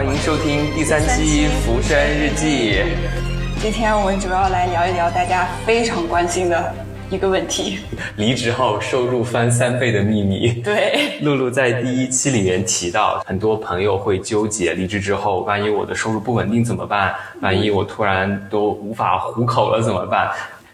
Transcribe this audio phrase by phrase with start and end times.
[0.00, 2.72] 欢迎收听第三期《浮生日记》。
[3.60, 6.74] 今天我们主要来聊一聊大家非常关心的
[7.10, 7.80] 一个问题：
[8.16, 10.54] 离职后收入翻三倍的秘密。
[10.62, 17.14] 对，露露在第一期里面提到，很多朋友会纠结，离职之后，万一我的收入不稳定怎么办？
[17.42, 20.30] 万一我突然都无法糊口了怎么办？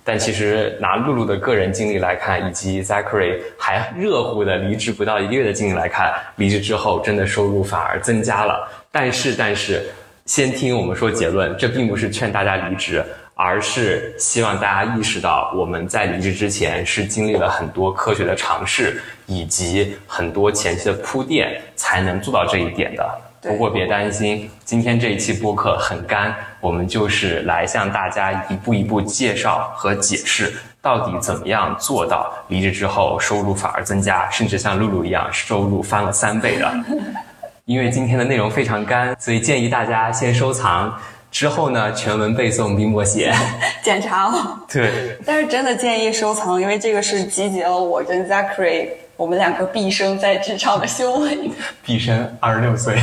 [0.08, 8.68] 但其实拿露露的个人经历来看，以及 Zachary 还热乎的离职不到一个月的经历来看，离职之后真的收入反而增加了。
[8.92, 9.82] 但是，但是，
[10.24, 23.04] 先听我们说结论，这并不是劝大家离职，而是希望大家意识到，我们在离职之前是经历了很多科学的尝试，以及很多前期的铺垫，才能做到这一点的。
[23.42, 26.34] 不过别担心，今天这一期播客很干，
[26.66, 36.74] 我们就是来向大家一步一步介绍和解释，到底怎么样做到离职之后收入反而增加，甚至像露露一样收入翻了三倍的。
[37.66, 40.92] 因为今天的内容非常干，所以建议大家先收藏，
[41.30, 43.32] 之后呢全文背诵并默写。
[43.84, 44.58] 检查了。
[44.68, 51.48] 对，但是真的建议收藏，因为这个是集结了我跟 Zachary 我们两个毕生在职场的修为。
[51.84, 52.98] 毕生二十六岁。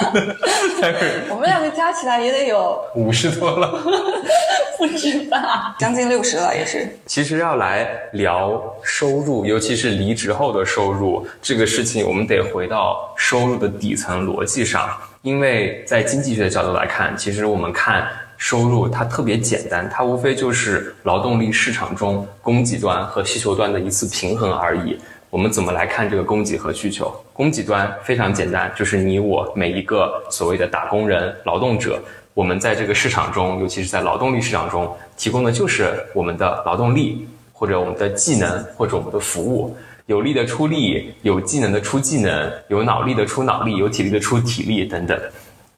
[1.30, 3.82] 我们两个加起来也得有五十多了，
[4.78, 5.76] 不止吧？
[5.78, 6.88] 将近六十了，也是。
[7.06, 14.88] 其实要来聊收入，尤其是离职后的收入这个事情，我们得回到收入的底层逻辑上。
[15.22, 24.98] 因为在经济学的角度来看，其实我们看收入它特别简单，它无非就是劳动力市场中供给端和需求端的一次平衡而已。
[25.32, 27.10] 我们怎么来看这个供给和需求？
[27.32, 31.98] 供给端非常简单，就是你我每一个所谓的打工人、劳动者，
[32.34, 39.74] 我们在这个市场中，尤其是在劳动力市场中，提供的就是我们的劳动力，或者我们的技能，或者我们的服务。
[40.04, 45.18] 有力的出力，有技能的出技能，有脑力的出脑力，有体力的出体力等等。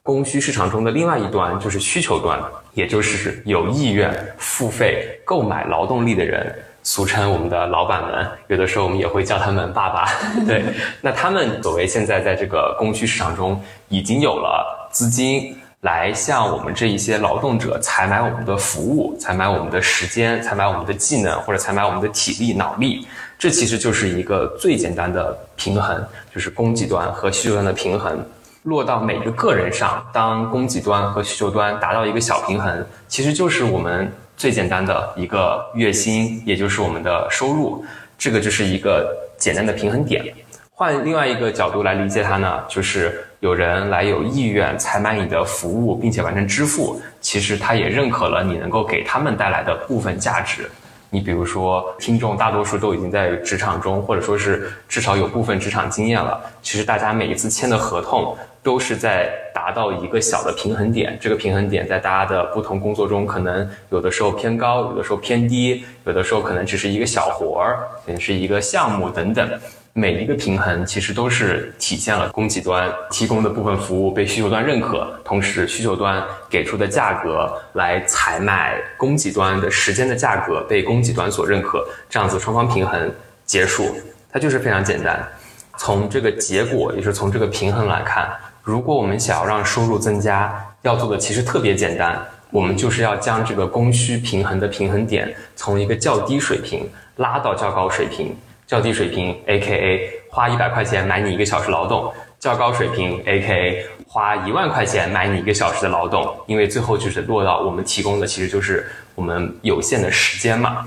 [0.03, 2.37] 供需市场中的另外一端就是需求端，
[2.73, 6.53] 也就是有意愿付费购买劳动力的人。
[6.85, 10.07] 俗称我们的老板们，有的时候我们也会叫他们爸爸。
[10.45, 10.63] 对，
[11.01, 13.59] 那他们所谓现在在这个供需市场中
[13.89, 23.07] 已经有了资金来向我们这一些劳动者采买我们的服务，采买我们的时间，采买我们的技能，或者采买我们的体力、脑力。
[23.39, 28.23] 这其实就是一个最简单的平衡，就是供给端和需求端的平衡
[28.61, 30.05] 落到每个个人上。
[30.13, 34.13] 当供给端和需求端达到一个小平衡，其实就是我们。
[34.37, 37.83] 最简单的一个月薪，也就是我们的收入，
[38.17, 40.23] 这个就是一个简单的平衡点。
[40.77, 50.69] 换另外一个角度来理解它呢，就是有人来有意愿采买你的服务，并且完成支付，其实他也认可了你能够给他们带来的部分价值。
[51.09, 56.41] 你比如说，听众大多数都已经在职场中，或者说是至少有部分职场经验了。
[56.61, 61.15] 其实大家每一次签的合同，都是在达到一个小的平衡点。
[61.21, 67.77] 这个平衡点在大家的不同工作中，可能有的时候偏高，有的时候偏低，有的时候可能只是一个小活儿，
[68.07, 69.47] 也是一个项目等等。
[69.93, 83.13] 每一个平衡其实都是体现了供给端提供的部分服务被需求端认可，同时需求端给出的价格来采买供给端的时间的价格被供给端所认可，这样子双方平衡
[83.45, 83.95] 结束，
[84.31, 85.23] 它就是非常简单。
[85.77, 88.29] 从这个结果，也是从这个平衡来看，
[88.65, 98.35] 如果我们想要让收入增加，要做的其实特别简单，我们就是要将这个供需平衡的平衡点从一个较低水平拉到较高水平。
[98.65, 100.09] 较低水平，A.K.A.
[100.31, 103.85] 花一百块钱买你一个小时劳动；较高水平，A.K.A.
[104.07, 106.35] 花一万块钱买你一个小时的劳动。
[106.47, 108.83] 因为最后就是落到我们提供的，其实就是
[109.13, 110.83] 我们有限的时间嘛。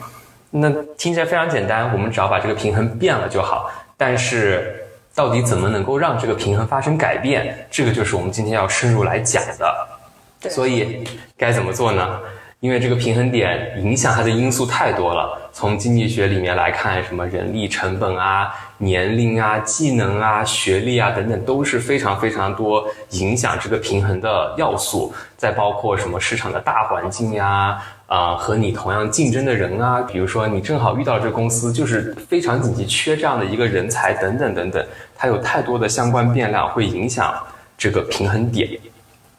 [0.50, 3.70] 那听起来非常简单，我们只要把这个平衡变了就好。
[3.96, 4.87] 但是
[5.18, 7.66] 到底怎么能够让这个平衡发生改变？
[7.68, 10.48] 这个就是我们今天要深入来讲的。
[10.48, 11.04] 所以
[11.36, 12.20] 该怎么做呢？
[12.60, 15.36] 因为这个平衡点影响它的因素太多了。
[15.52, 25.12] 从经济学里面来看，什么人力成本啊、年龄啊、技能啊、学历啊等等，都是非常非常多影响这个平衡的要素。
[25.36, 34.84] 再包括什么市场的大环境呀，啊，啊和你同样竞争的人啊，比如说你正好遇到这个公司就是非常紧急缺这样的一个人才等等等等，
[35.14, 37.32] 它有太多的相关变量会影响
[37.76, 38.68] 这个平衡点。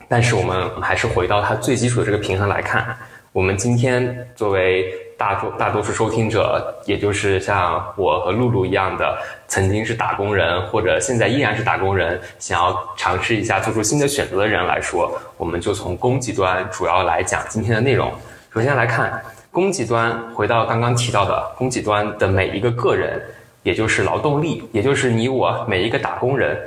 [0.07, 2.95] 但是我们还是回到它最基础的这个平衡来看。
[3.31, 9.17] 我们今天作为大多大多数收听者，也就是像我和露露一样的，
[9.47, 18.11] 曾经是打工人，或者现在依然是打工人，想要尝试一下做出新的选择的人来说，我们就从供给端主要来讲今天的内容。
[18.51, 23.21] 首先来看供给端，回到刚刚提到的供给端的每一个个人，
[23.61, 26.57] 也就是劳动力，也就是你我每一个打工人。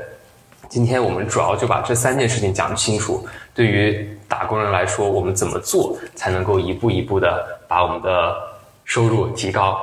[0.68, 3.26] 今天我们主要就把这三件事情讲清楚。
[3.52, 8.36] 对于打工人来说，我们怎么做才能够一步一步的把我们的
[8.84, 9.76] 收入提高？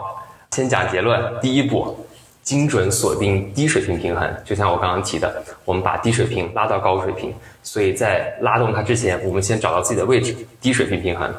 [0.52, 1.98] 先讲结论，第一步，
[2.42, 4.34] 精准锁定低水平平衡。
[4.45, 11.30] 就像我刚刚提的，我们把低水平拉到高水平，所以在拉动它之前，我们先找到自己的位置，低水平平衡。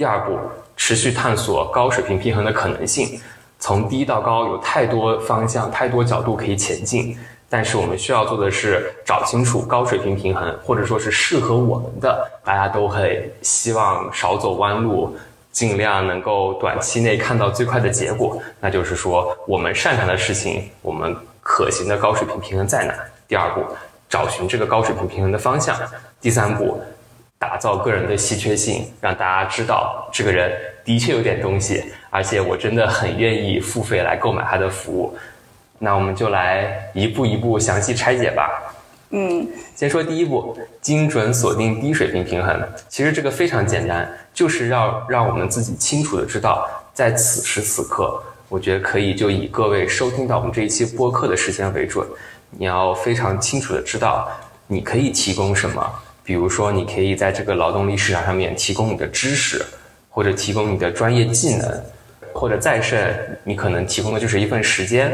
[0.00, 0.38] 第二步，
[0.78, 3.20] 持续探索高水平平衡的可能性。
[3.58, 7.14] 从低到高有太多方向、太多角度可以前进。
[7.50, 15.14] 但是我们需要做的是找清楚高水平平衡，或者说是适合我们的，大家都很希望少走弯路，
[15.52, 18.40] 尽量能够短期内看到最快的结果。
[18.58, 22.94] 那就是说，我们擅长的事情，我们可行的高水平平衡在哪？
[23.28, 23.60] 第二步，
[24.08, 25.76] 找寻这个高水平平衡的方向。
[26.22, 26.80] 第三步，
[27.40, 30.52] 打造个人的稀缺性，让大家知道这个人
[30.84, 35.16] 的确有点东西，而且我真的很愿意付费来购买他的服务。
[35.78, 38.50] 那我们就来一步一步详细拆解吧。
[39.12, 42.62] 嗯，先说第一步，精准锁定低水平平衡。
[42.90, 52.06] 其实这个非常简单，就是要让我们自己清楚的知道，在此时此刻，我觉得可以就以各位收听到我们这一期播客的时间为准。
[52.50, 54.28] 你要非常清楚的知道，
[54.66, 55.90] 你可以提供什么。
[56.30, 59.60] 比如说，你可以在这个劳动力市场上面提供你的知识，
[60.08, 61.82] 或者提供你的专业技能，
[62.32, 65.12] 或者再甚，你可能提供的就是一份时间。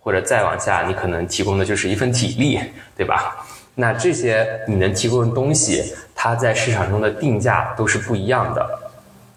[0.00, 2.58] 或者再往下，你可能提供的就是一份体力，
[2.96, 3.46] 对吧？
[3.74, 8.66] 那这些你能提供的东西，它在市场中的定价都是不一样的。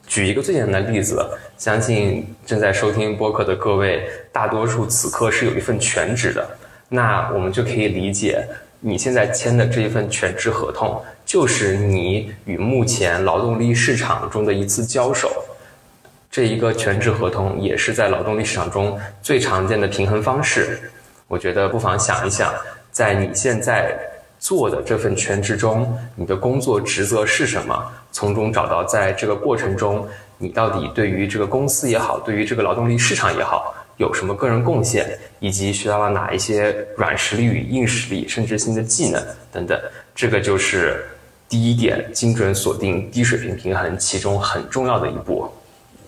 [0.08, 6.50] 举一个最简单的例子，相信正在收听播客的各位，大多数此刻是有一份全职的，
[6.88, 8.46] 那我们就可以理解，
[8.80, 15.30] 你现在签的这一份全职合同，就是你与目前劳动力市场中的一次交手。
[16.32, 20.80] 这一个全职合同也是在劳动力市场中最常见的平衡方式。
[21.28, 22.54] 我觉得不妨想一想，
[22.92, 23.94] 在你现在
[24.40, 27.92] 做的这份全职中，你的工作职责是什么？
[28.14, 30.08] 从中找到在这个过程中，
[30.38, 35.06] 你到底对于这个公司也好，对于这个劳动力市场也好，有什么个人贡献，
[35.42, 39.22] 以及学到了哪一些软实力与硬实力，甚至新的技能
[39.52, 39.78] 等等。
[40.16, 41.04] 这个就是
[41.50, 45.50] 第一点，精准锁定低水平平衡其中很重要的一步。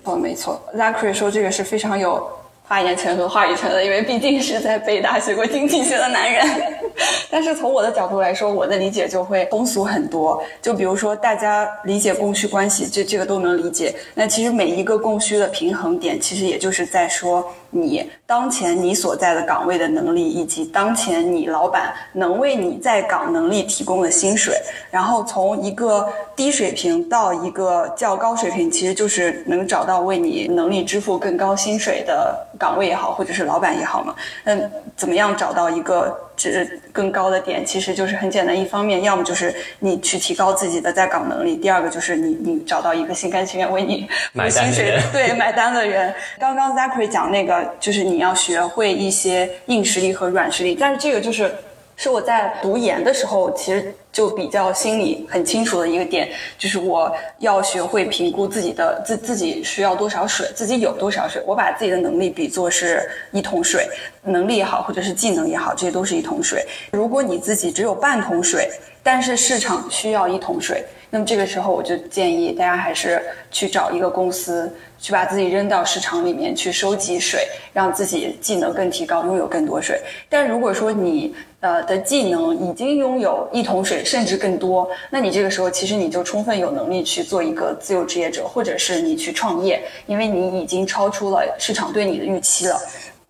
[0.04, 2.30] 哦，没错，Zachary 说这个是非常有
[2.69, 6.45] 发言权和话语权的，因为毕竟是在北大学过经济学的男人。
[7.31, 10.42] 但是从我的角度来说，我的理解就会通俗很多。
[10.62, 13.95] 就比如说，大家理解供需关系，这这个都能理解。
[14.13, 17.44] 那其实每一个供需的平衡点，其实也就是在说。
[17.71, 24.56] 你当前你所在的岗位的能力，以及当前你老板能为你在岗能力提供的薪水，
[24.89, 34.14] 然后从一个低水平到一个较高水平，其实就是能找到为你能力支付更高薪水的岗位也好，或者是老板也好嘛。
[34.44, 36.16] 嗯，怎么样找到一个？
[36.40, 46.16] 值更高的点其实就是很简单，一方面要么就是你去提高自己的在岗能力，第二个就是你你找到一个心甘情愿为你买薪水对买单的人。
[46.40, 51.54] 刚刚 Zachary 讲那个就是你要学会一些硬实力和软实力，但是这个就是。
[52.02, 61.44] 是我在读研的时候，其实就比较心里很清楚的一个点，就是我要学会评估自己的自自己需要多少水，自己有多少水。
[61.46, 63.86] 我把自己的能力比作是一桶水，
[64.24, 66.66] 能力也好，或者是技能也好，这些都是一桶水。
[66.94, 68.70] 如果你自己只有半桶水，
[69.04, 74.74] 但是市场需要一桶水，那么这个时候我就建议大家还是去找一个公司。
[75.00, 80.00] 去把自己扔到市场里面去收集水，让自己技能更提高，拥有更多水。
[80.28, 92.78] 但如果说你呃的技能已经拥有一桶水，甚至更多，那你这个时候其实你就充分有能力去做一个自由职业者，或者是你去创业，因为你已经超出了市场对你的预期了。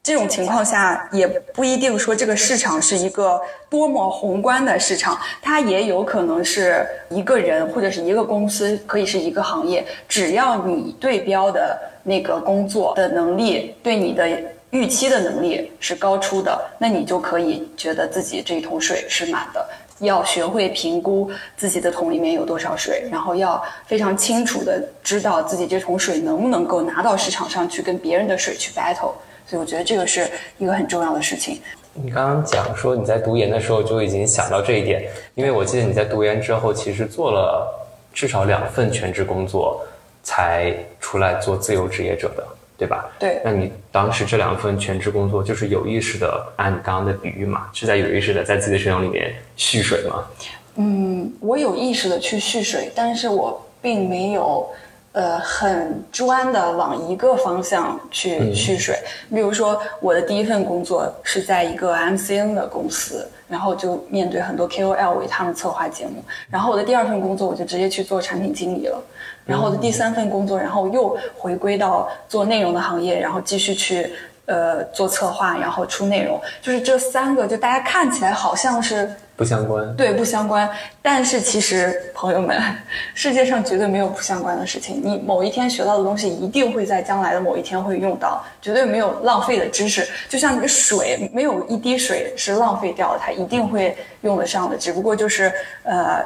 [0.02, 3.40] 这种情况下，也不一定说这个市场是一个
[3.70, 9.86] 多么宏观的市场，它也有可能是一个人或者是一个公司，可以是一个行业。
[10.08, 14.28] 只要你对标的那个工作的能力，对你的
[14.72, 19.64] 预期的能力是高出的，那你就可以觉得自己这一桶水是满的。
[20.00, 29.12] 要学会评估自己的桶里面有多少水，然后要非常清楚的知道自己这桶水能不能够拿到市场上去跟别人的水去 battle。
[29.50, 30.30] 所以我觉得这个是
[30.60, 31.60] 一个很重要的事情。
[31.94, 37.68] 你刚刚讲说你在读研的时候就已经想到这一点，因为我记得你在读研之后其实做了
[38.14, 39.84] 至少两份全职工作，
[40.22, 43.10] 才出来做自由职业者的，对吧？
[43.18, 43.42] 对。
[43.44, 50.28] 那你当时这两份全职工作就是有意识的，按你刚刚的比喻嘛，是在有意识的在自己的生涯里面蓄水吗？
[50.76, 54.70] 嗯，我有意识的去蓄水，但是我并没有。
[55.12, 58.96] 呃，很专的往一个方向去蓄水。
[59.30, 66.24] 比如说，我的第一份工作是在一个 MCN 的公司，然后就面对很多 KOL 为他们策划节目。
[66.50, 69.02] 然后我的第二份工作，我就直接去做产品经理了。
[69.46, 74.14] 然后我的第三份工作，然后又回归到做内容的行业，然后继续去
[74.46, 76.40] 呃做策划，然后出内容。
[76.62, 79.12] 就是这三个，就大家看起来好像是。
[79.40, 80.70] 不相关，对，不相关。
[81.02, 82.62] 但是其实，朋友们，
[83.16, 85.02] 世界上绝对没有不相关的事情。
[85.02, 90.06] 你某一天学到的东西，一定会在将来的某一天会用到，绝对没有浪费的知识。
[90.28, 94.76] 就像那个水，没有一滴水是浪费掉的，它一定会用得上的。
[94.76, 95.50] 只不过就是，
[95.84, 96.22] 呃，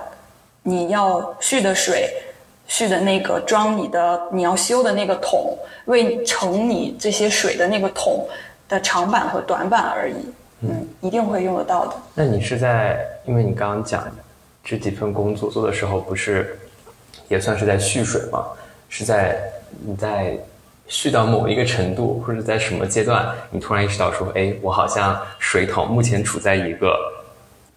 [0.63, 2.09] 你要蓄的水，
[2.65, 5.55] 蓄的那个装你的你要修的那个桶，
[5.85, 8.27] 为盛你这些水的那个桶
[8.67, 10.15] 的长板和短板而已。
[11.03, 11.93] 嗯，一定会用得到的。
[12.15, 14.03] 那你是在，因为你刚刚讲
[14.63, 16.57] 这几份工作做的时候，不是
[17.27, 18.45] 也算是在蓄水吗？
[18.89, 19.37] 是在
[19.85, 20.37] 你在
[20.87, 26.97] 蓄到某一个程度，或者在什么阶段，你突然意识到说，哎，我好像水桶目前处在一个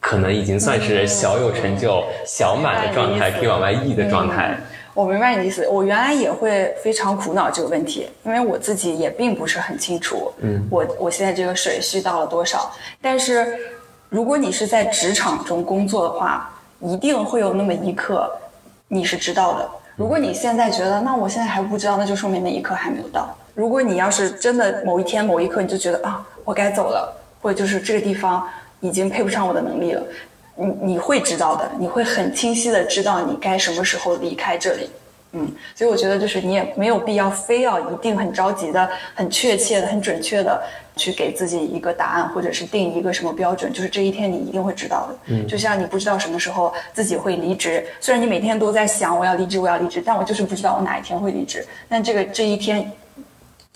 [0.01, 4.59] 可能已经算是小有成就、小满的状态，可以往外溢的状态。
[4.97, 12.73] 我明白你的意思，我原来也会非常苦恼这个问题，因为我自己也并不是很清楚，嗯，我我现在这个水蓄到了多少。
[13.03, 13.59] 但是，
[14.09, 16.51] 如果你是在职场中工作的话，
[16.81, 18.33] 一定会有那么一刻，
[18.89, 19.69] 你是知道的。
[19.97, 23.29] 如果你现在觉得，那我现在还不知道，那就说明那一刻还没有到。
[23.55, 28.49] 如果你要是真的某一天某一刻你就觉得啊，我该走了，或者就是这个地方
[28.81, 30.03] 已经配不上我的能力了。
[30.57, 34.91] 你你会知道的，你会很清晰的知道你该什么时候离开这里，
[35.33, 40.63] 嗯，所以我觉得就是你也没有必要非要一定很着急的、很确切的、很准确的
[40.97, 52.91] 去给自己一个答案，或者是定一个什么标准，就是这一天你一定会知道的，嗯，就像你不知道什么时候自己会离职，虽然你每天都在想我要离职，我要离职，但我就是不知道我哪一天会离职，但这个这一天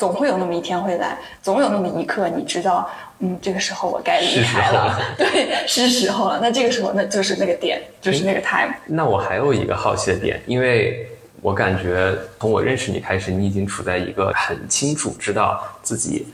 [0.01, 2.89] 总会有那么一天会来，总有那么一刻你知道。
[3.19, 6.39] 嗯，这个时候我该离开了， 对，是时候了。
[6.41, 8.73] 那这个时候，那就是那个点，就是那个 time。
[8.87, 11.07] 那我还有一个好奇的点，因为
[11.43, 16.29] 我感觉从我认识你开始，你已经处在一个很清楚知道自己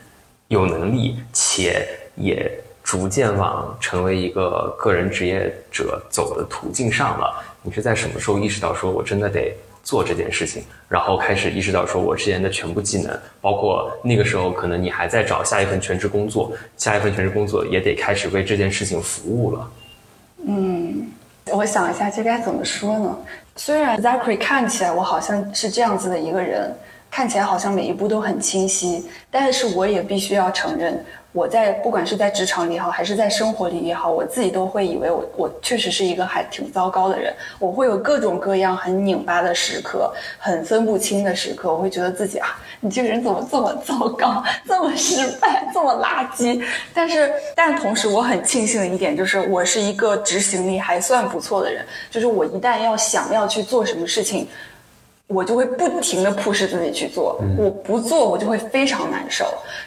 [0.46, 2.49] 有能力，且也
[2.85, 7.42] 逐渐往成为一个个人职业者走的途径上了。
[7.62, 9.52] 你是在什么时候意识到说，我真的得？
[9.87, 19.71] 做这件事情，然后开始意识到，说我之前的全部技能，包括那个时候可能你还在找下一份全职工作，下一份全职工作也得开始为这件事情服务了。
[20.45, 21.09] 嗯，
[21.52, 23.16] 我想一下，这该怎么说呢？
[23.55, 26.75] 虽然 Zachary 看起来我好像是这样子的一个人，
[27.09, 31.00] 看起来好像每一步都很清晰，但是我也必须要承认。
[31.37, 37.31] 我在不管是在职场里也好，还是在生活里也好，我自己都会以为我我确实是一个还挺糟糕的人。
[37.59, 41.71] 我会有各种各样很拧巴的时刻，很分不清的时刻。
[41.71, 46.64] 我会觉得自己啊，你这个人怎么这么糟糕， 这么失败，这么垃圾？
[46.95, 51.85] 但是，但同时我很庆幸的一点就是，我是一个执行力还算不错的人。
[52.11, 54.49] 就是我一旦要想要去做什么事情。
[55.28, 59.45] 我就会不停的 push 自己去做，我不做我就会非常难受。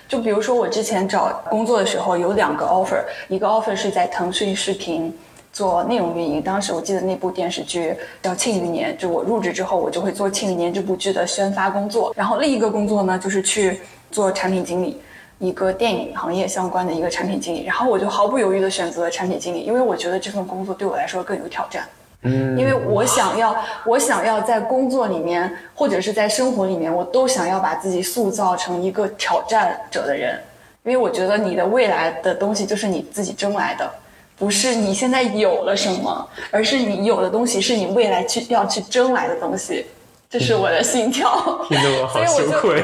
[0.08, 5.18] 就比如说我之前找工作的时候有两个 offer，一个 offer 是在腾讯视频
[5.54, 12.14] 做内容运营，当时我记得那部电视剧叫《庆余年》，就我入职之后我就会做《庆余年》这部剧的宣发工作。
[12.18, 13.80] 然后另一个工作呢就是去
[14.12, 15.00] 做产品经理，
[15.40, 17.64] 一个电影行业相关的一个产品经理。
[17.64, 21.88] 然后我就毫不犹豫的选择了产品经理，因为我觉得这份工作对我来说更有挑战。
[22.24, 30.38] 嗯，因为我想要，我想要在工作里面或者是在生活里面，我都想要把自己塑造成一个挑战者的人。
[30.84, 33.90] 因为我觉得你的未来的东西就是你自己争来的，
[34.38, 39.86] 不是你现在有了什么，而是你有的东西是你未来去要去争来的东西。
[40.30, 41.30] 这是我的心跳。
[41.70, 42.84] 听得我好羞愧。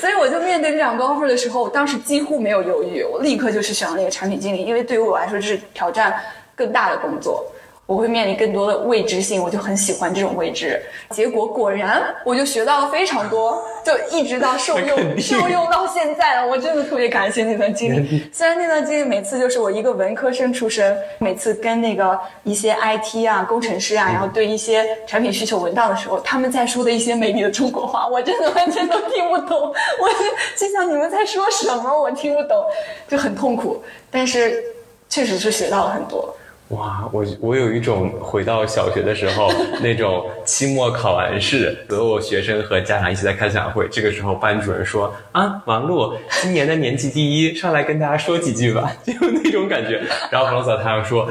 [0.00, 6.14] 所以我就 面对这两个 offer 的时候，我当时几乎没有犹豫，我立刻就是选了那个产品经理，因为对于我来说这是挑战
[6.56, 7.44] 更大的工作。
[7.84, 10.80] 我会面临更多的未知性，我就很喜欢这种未知。
[11.10, 16.46] 结果果然，我就学到了非常多，就一直到受用受用到现在了。
[16.46, 18.30] 我真的特别感谢那段经历。
[18.32, 29.58] 虽然那段经历每次就是我一个文科生出身，每次跟那个一些 IT 啊工程师啊，然后对一些产品需求文档的时候，他们在说的一些美丽的中国话，我真的完全都听不懂。
[29.60, 30.08] 我
[30.56, 32.64] 就想你们在说什么，我听不懂，
[33.08, 33.82] 就很痛苦。
[34.10, 34.62] 但是
[35.10, 36.34] 确实是学到了很多。
[36.72, 39.52] 哇，我我有一种回到小学的时候
[39.82, 49.12] 那种期末考完试，所有学生和家长一起在开家长会，这个时候班主任说啊，王璐今年的年级第一，上来跟大家说几句吧， 就
[49.42, 50.02] 那种感觉。
[50.30, 51.28] 然后王嫂他又说，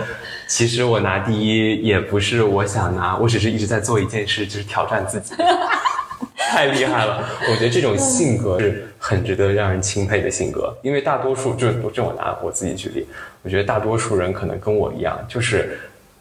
[0.48, 5.33] 其实我拿第一也不是我想拿，我只是一直在做一件事，就是挑战自己。
[6.50, 7.24] 太厉害了！
[7.50, 13.07] 我觉得这种性格是很值得让人钦佩的性格，因为大多数就就我拿我自己举例，
[13.43, 15.79] 我觉得大多数人可能跟我一样，就是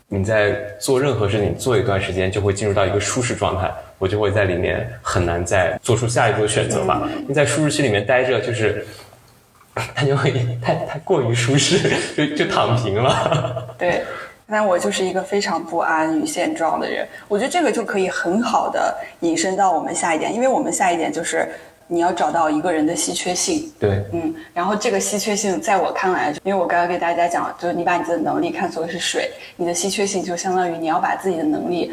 [0.08, 7.08] 你在做任何事情做一段时间，就会进入到一个舒适状态，我就会在里面很难再做出下一步的选择吧。
[7.26, 8.86] 你在舒适区里面待着，就是
[9.94, 11.78] 他就会太太过于舒适，
[12.16, 13.74] 就就躺平了。
[13.78, 14.02] 对。
[14.50, 21.48] 但我就是一个非常不安于现状的人，我觉得这个就可以很好的引申到我们下一点，因为我们下一点就是
[21.86, 23.72] 你要找到一个人的稀缺性。
[23.78, 31.92] 对，嗯，然后这个稀缺性在我看来，因为我刚刚给大家讲，就是你把你的能力看作是水，你的稀缺性就相当于你要把自己的能力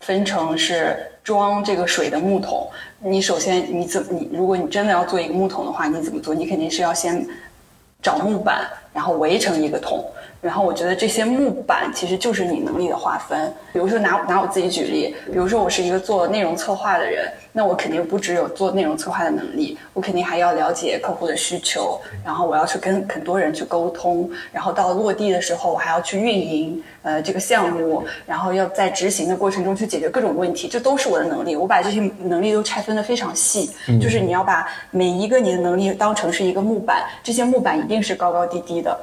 [0.00, 2.68] 分成是装这个水的木桶。
[3.00, 6.34] 你首先你怎么你如果你真的要做一个木桶的话，你怎么做？
[6.34, 7.26] 你肯定是要先
[8.02, 10.04] 找木板，然后围成一个桶。
[10.44, 13.50] 然后我觉得这些木板其实就是你能力的划分。
[13.72, 31.56] 比如说拿拿我自己举例，比如说我是一个做内容策划的人，那我肯定不只有做内容策划的能力，我肯定还要了解客户的需求，然后我要去跟很多人去沟通，然后到落地的时候我还要去运营呃这个项目，然后要在执行的过程中去解决各种问题，这都是我的能力。
[31.56, 38.96] 我把这些能力都拆分的非常细，就是你要把每一个你的能力当成是一个木板，这些木板一定是高高低低的。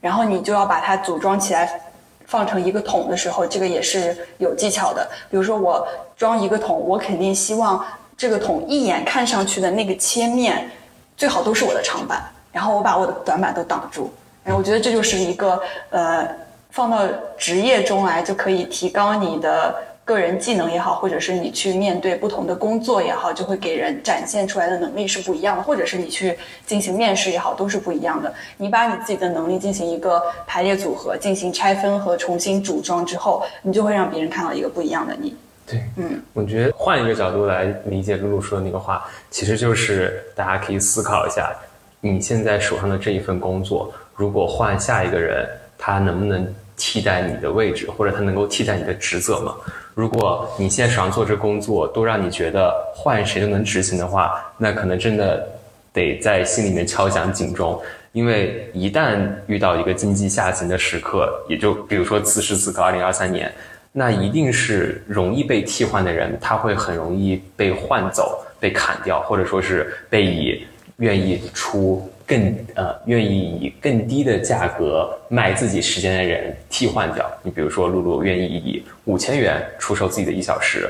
[0.00, 1.80] 然后你就要把它组装起来，
[2.26, 5.08] 放成一个桶的时候，这个也是有技巧的。
[5.30, 7.84] 比如说我装一个桶，我肯定希望
[8.16, 10.70] 这个桶一眼看上去的那个切面，
[11.16, 14.12] 最好都是我的长板，然后我把我的短板都挡住。
[14.44, 16.26] 哎，我觉得这就是一个呃，
[16.70, 16.98] 放到
[17.36, 19.74] 职业中来就可以提高你的。
[20.10, 26.36] 个人技能也好，或者是你去面对不同的工作也好，就会给人展现出来的能力是不一样的，或者是你去
[26.66, 28.34] 进行面试也好，都是不一样的。
[28.56, 35.36] 你把你自己的能力进行一个排列组合，进行拆分和重新组装之后，你就会让别人看到一个不一样的你。
[35.64, 41.54] 对，嗯，我觉得换一个角度来理解露露说的那个话，其实就是大家可以思考一下，
[42.00, 49.54] 你现在手上的这一份工作，如果换下一个人，他能不能替代你的位置，或者他能够替代你的职责吗？
[49.94, 55.46] 如果你现在手上做这工作都让你觉得换谁都能执行的话，那可能真的
[55.92, 57.80] 得在心里面敲响警钟，
[58.12, 63.52] 因为一旦遇到一个经济下行的时刻，也就比如说此时此刻二零二三年，
[63.92, 70.64] 那一定是容易被替换的人，他会很容易被换走、被砍掉，或者说是被以
[70.98, 72.08] 愿意出。
[72.30, 77.28] 更呃愿意以更低的价格卖自己时间的人替换掉。
[77.42, 80.88] 你比如说，露露愿意以五千元出售自己的一小时，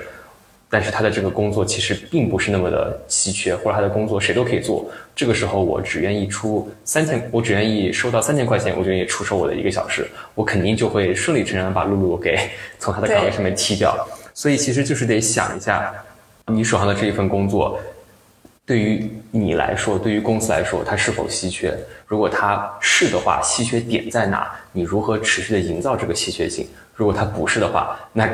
[0.69, 4.85] 但是他的这个工作其实并不是那么的稀缺，或者他的工作谁都可以做。
[5.17, 12.39] 这个时候，我只愿意出三千，我只愿意收到三千块钱，我就愿意出售我的一个小时，我肯定就会顺理成章把露露给
[12.79, 13.97] 从他的岗位上面踢掉。
[14.35, 15.91] 所以，其实就是得想一下，
[16.49, 17.81] 你手上的这一份工作。
[18.67, 21.77] 对于你来说，对于公司来说，它是否稀缺？
[22.07, 24.51] 如果它是的话，稀缺点在哪？
[24.73, 26.69] 你如何持续的营造这个稀缺性？
[26.95, 28.29] 如果它不是的话，那。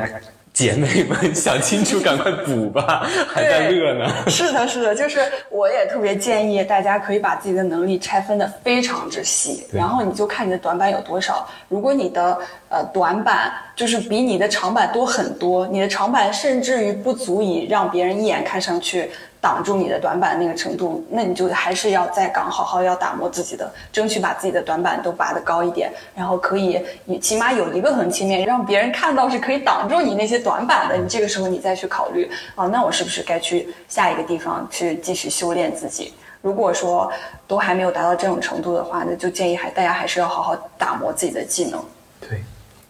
[0.53, 4.11] 姐妹们想清楚，赶快补吧，还在乐呢。
[4.27, 5.19] 是的，是的，就是
[5.51, 11.47] 我也特别建议大家可以把自己的能力拆分的非常之细，然后你就看你的短板有多少。
[11.69, 12.35] 如果你的
[12.69, 19.11] 呃短板就是比你的长板多很多，你的长板甚至于不足以让别人一眼看上去。
[19.39, 30.97] 挡住你的短板那个程度，那你就还是要在岗好好要打磨自己的，争取把自己的短板都拔得高一点，然后可以你起码有一个横切面，让别人看到是可以挡住你那些短板的。
[30.97, 36.13] 你这个时候你再去考虑啊，那我是不是该去下一个地方去继续修炼自己？
[36.41, 37.11] 如果说
[37.47, 41.83] 都还没有达到这种程度的话，那就建议还大家还是要好好打磨自己的技能。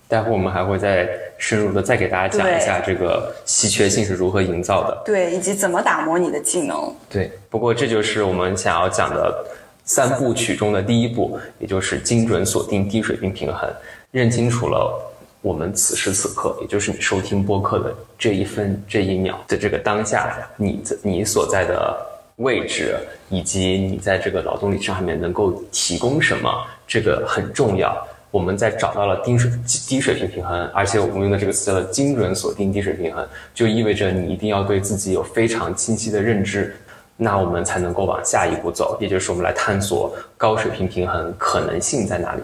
[0.08, 0.18] 对。
[0.18, 6.96] 待会我们还会再深入的再给大家讲一下这个稀缺性是如何营造的，对，以及怎么打磨你的技能。
[7.10, 9.46] 对，不过这就是我们想要讲的
[9.84, 13.70] 三部曲中的第一步，也就是精准锁定低水平平衡。
[14.12, 14.98] 认清楚了
[15.42, 21.96] 我们此时此刻，也就是你收听播客的这一分这一秒的这个当下，你你所在的
[22.38, 22.98] 位置，
[23.30, 26.50] 以及你在这个劳动力上面能够提供什么，
[26.88, 27.96] 这个很重要。
[28.30, 29.50] 我们在找到了低水
[29.88, 36.76] 低水平平衡，而且我们用的这个词叫做精准锁定低水平衡，就意味着你一定要对自己有非常清晰的认知，
[37.16, 42.42] 那我们才能够往下一步走，也就是我们来探索高水平平衡可能性在哪里。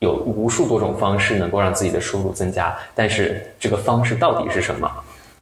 [0.00, 4.90] 有无数多种方式能够让自己的收入增加，但是这个方式到底是什么？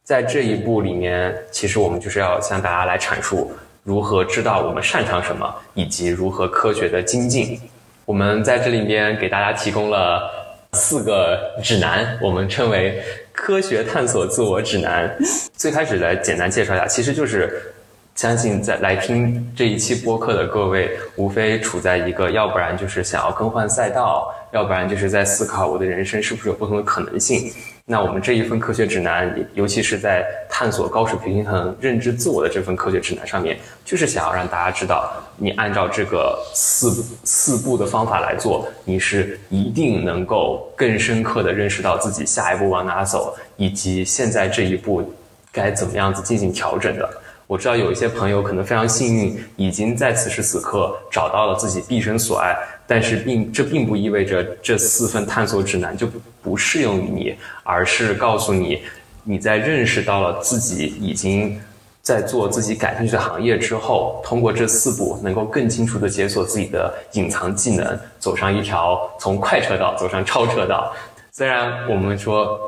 [0.05, 3.51] 在这一步里面，其实我们就是要向大家来阐述
[3.83, 7.61] 如何知道我们擅长什么，以及如何科学的精进。
[8.05, 10.29] 我们在这里边给大家提供了
[10.73, 13.01] 四个指南，我们称为
[13.33, 15.15] 科学探索自我指南。
[15.55, 17.73] 最开始来简单介绍一下，其实就是
[18.17, 27.53] 相信在来听这一期播客的各位，无非处在一个，要不然就是想要更换赛道，要不然就是在思考我的人生是不是有不同的可能性。
[27.85, 45.13] 那我们这一份科学指南，尤其是在探索高水平平衡认知自我的这份科学指南上面，就是想要让大家知道，你按照这个四四步的方法来做，你是一定能够更深刻的认识到自己下一步往哪走，以及现在这一步
[45.51, 47.11] 该怎么样子进行调整的。
[47.49, 52.57] 我知道有一些朋友可能非常幸运，已经在此时此刻找到了自己毕生所爱，
[52.93, 56.07] 但是并这并不意味着这四份探索指南就
[56.43, 58.83] 不适用于你，而是告诉你，
[59.25, 61.59] 你在认识到了自己已经
[62.03, 70.95] 在做自己感兴趣的行业之后，通过这四步能够更清楚地解锁自己的隐藏技能，走上一条从快车道走上超车道。
[71.31, 72.61] 虽然我们说。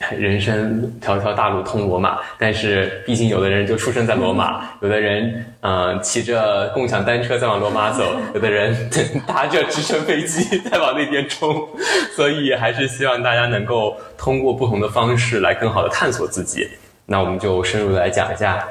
[0.16, 8.88] 人生条条大路通罗马，但是毕竟有的人就出生在罗马，有的人嗯骑着共享单车在往罗马走，有的人
[9.26, 11.68] 搭着直升飞机在往那边冲，
[12.14, 16.68] 所以还是希望大家能够通过不同的方式来更好的探索自己。
[17.04, 18.64] 那我们就深入来讲一下，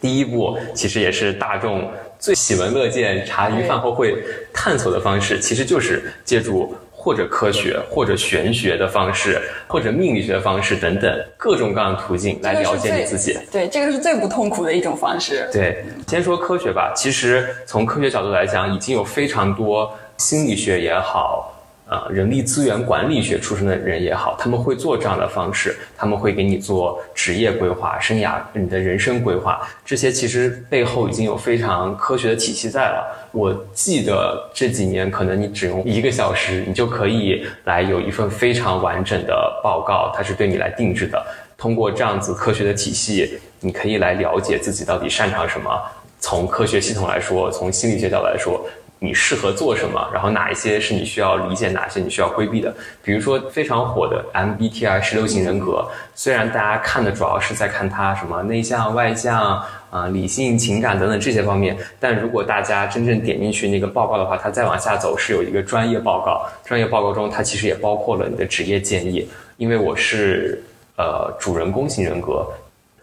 [0.00, 4.16] 第一步其实也是大众最喜闻乐见、茶余饭后会
[4.50, 6.74] 探索的方式，其实就是借助。
[7.06, 13.38] 或者科学，或者玄学的方式，或者命理学的方式等等各种各样的途径来了解你自己。
[13.52, 15.48] 对，这个是最不痛苦的一种方式。
[15.52, 16.92] 对，先说科学吧。
[16.96, 21.55] 其实从科学角度来讲，已经有非常多心理学也好。
[21.88, 33.28] 啊，人力资源管理学出身的人也好，他们会做这样的方式，他们会给你做职业规划、生涯、你的人生规划，这些其实背后已经有非常科学的体系在了。
[33.30, 41.24] 我记得这几年，可能你只用一个小时，你就可以来有一份非常完整的报告，它是对你来定制的。
[41.56, 45.70] 通过这样子科学的体系，你可以来了解自己到底擅长什么。
[46.18, 48.66] 从科学系统来说，从心理学角度来说。
[49.06, 50.10] 你适合做什么？
[50.12, 52.74] 然后哪一些是你需要理解，哪些你需要规避的？
[53.04, 69.28] 比如说非常火的 MBTI 十六型人格，虽然大家看的主要是在看它什么内向、外向啊、理性、情感等等这些方面，但如果大家真正点进去那个报告的话，它再往下走是有一个专业报告，专业报告中它其实也包括了你的职业建议。
[69.56, 70.62] 因为我是
[70.96, 72.46] 呃主人公型人格。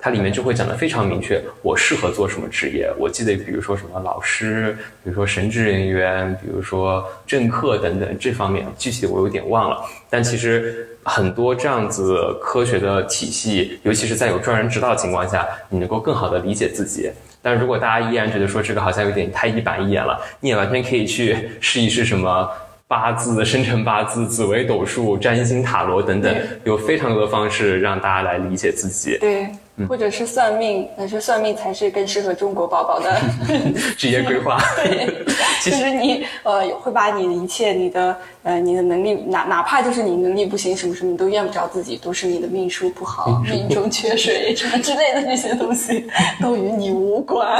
[0.03, 2.91] 它里面就会讲得非常明确，我适合做什么职业。
[2.99, 9.81] 我记得，比如说什么老师，比如说神职人员，比如说政客等等这方面，具体我有点忘了。
[10.09, 17.09] 但其实很多这样子科学的体系，尤其是在有专人指导的情况下，你能够更好的理解自己。
[17.41, 22.49] 但如果大家依然觉得说这个好像有点太一板一眼了，你也完全可以去试一试什么
[22.93, 26.31] 八字、生辰八字、紫微斗数、占星塔罗等等，
[26.63, 29.17] 有非常多的方式让大家来理解自己。
[29.19, 29.47] 对。
[29.89, 33.19] 或者是算命，但是算命才是更适合中国宝宝的
[33.97, 34.59] 职业规划。
[34.75, 35.11] 对，
[35.63, 46.05] 其实你呃会把你的一切，你的呃你的能力，哪哪怕就是你能力不行，什么什么你都怨不着自己，都是你的命数不好，命中缺水什么之类的这些东西，
[46.39, 47.59] 都与你无关。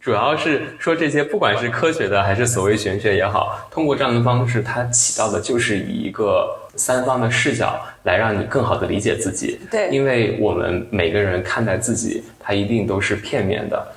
[0.00, 9.58] 主要是说这些，不管是科学的还是所谓玄学也好，通过这样的方式，它起到的就是以一个三方的视角来让你更好的理解自己。
[9.70, 13.94] 对，因为我们每个人看待自己，它一定都是片面的。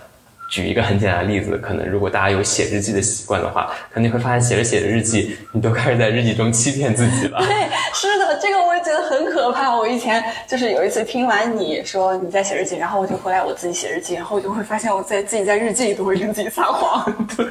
[0.51, 7.39] 举一个很简单的例子，可能如果大家有写日记的习惯的话，肯定会发现写着写着日记，你都开始在日记中欺骗自己了。
[7.39, 9.73] 对，是的，这个我也觉得很可怕。
[9.73, 17.15] 我以前就是有一次听完你说你在写日记，然后我就回来我自己写日记，然后我就会发现我在自己在日记里都会跟自己撒谎。
[17.37, 17.45] 对，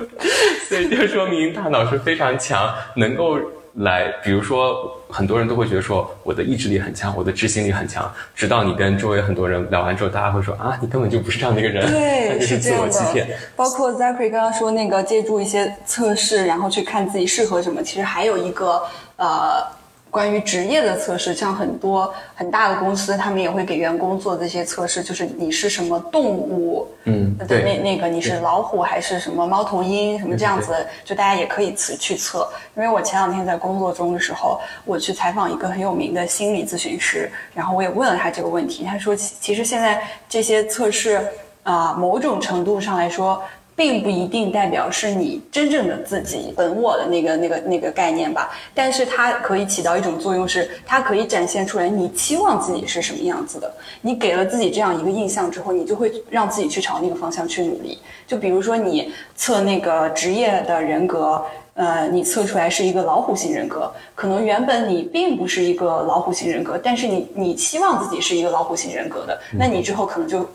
[0.69, 3.39] 所以就说明大脑是非常强，能够。
[3.75, 8.13] 来，比如说，很多人都会觉得说我的意志力很强，我的执行力很强。
[8.35, 13.29] 直到你跟周围很多人聊完之后，大家会说啊，你根本就不是这样的一个人，对， 是自我欺骗。
[13.55, 18.83] 包括 Zachary 刚刚说那个借助一些测试，然后去看自己适合什么，其实还有一个
[19.17, 19.80] 呃。
[20.11, 32.49] 关于职业的测试，像很多很大的公司，他们也会给员工做这些测试，就是你是什么动物，嗯，对那那个你是老虎还是什么猫头鹰什么这样子，就大家也可以测去测。
[32.77, 41.25] 因为我前两天在工作中的时候，我去采访一个很有名的心理咨询师，然后我也问了他这个问题，他说其实现在这些测试
[41.63, 43.41] 啊，某种程度上来说。
[43.77, 53.73] 并不一定代表是你真正的自己本我的那个那个那个概念吧，但是它可以起到一种作用，是它可以展现出来你期望自己是什么样子的。
[54.03, 57.99] 你给了自己这样一个印象之后，你就会让自己去朝那个方向去努力。
[58.27, 61.43] 就比如说你测那个职业的人格，
[61.75, 70.47] 呃，你测出来是一个老虎型人格，可能原本你并不是一个老虎型人格，但是你你期望自己是一个老虎型人格的，那你之后可能就。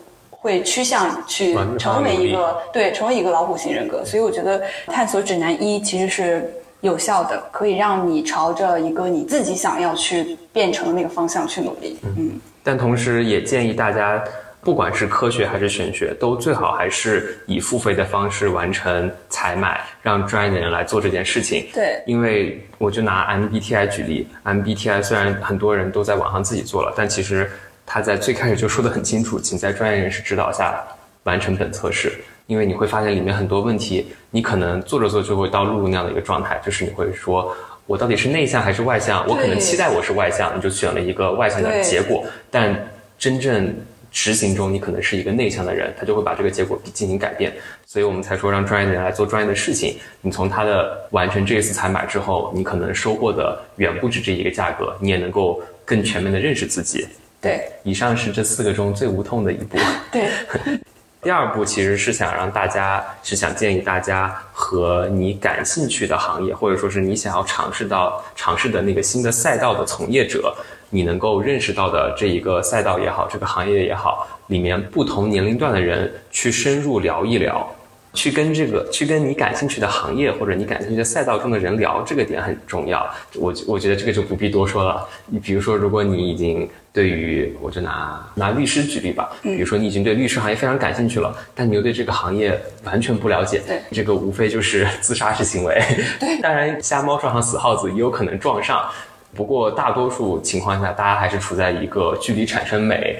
[0.46, 4.04] 会趋向去成为一个对成为一个老虎型人格。
[4.04, 6.48] 所以我觉得探索指南一其实是
[6.82, 11.98] 有效的，可以让你朝着一个你自己想要去变成的那个方向去努力。
[12.16, 14.22] 嗯，但同时也建议大家，
[14.60, 21.66] 不管是科学还是玄学，都最好还是以付费的方式完成采买，让专业的人来做这件事情。
[21.74, 27.50] 对，因为我就拿 MBTI 举例，MBTI 虽然很多人都在网上自己做了，但其实
[27.86, 30.84] 他在最开始就说的很清楚，请在专业人士指导下
[31.22, 32.12] 完成本测试。
[32.46, 37.52] 因为你会发现里面很多问题，你可能做着做着就会到露露那样的一个状态，就是你会说，
[37.86, 39.26] 我到底是内向还是外向？
[39.26, 43.74] 我可能期待我是外向，你就选了一个外向的结果，但真正
[44.12, 47.52] 执行中你可能是一个内向的人，他就会把这个结果进行改变。
[47.84, 49.98] 所以我们才说让专业的人来做专业的事情。
[50.20, 57.08] 你从他的完成这一次采买之后，你可能收获的远不止这一个价格，你也能够更全面的认识自己。
[57.40, 59.78] 对，以上是这四个中最无痛的一步。
[60.10, 60.28] 对，
[61.22, 70.54] 第二步其实是想让大家，是想建议大家和你感兴趣的行业，或者说是你想要尝试到尝试的那个新的赛道的从业者，
[70.90, 77.68] 你能够认识到的这一个赛道也好，这个行业也好，里面不同年龄段的人去深入聊一聊。
[78.16, 83.06] 去跟这个，去跟你感兴趣的行业或者你感兴趣的赛道中的人聊，这个点很重要。
[83.34, 85.06] 我我觉得这个就不必多说了。
[85.26, 95.78] 你比如说，如果你已经对于，我就拿拿律师举例吧，比如说你已经对律师行业非常感兴趣了，但你又对这个行业完全不了解，对这个无非就是自杀式行为。
[96.18, 98.88] 对 当然瞎猫撞上死耗子也有可能撞上，
[99.34, 103.18] 不过大多数情况下，大家还是处在一个距离产生美。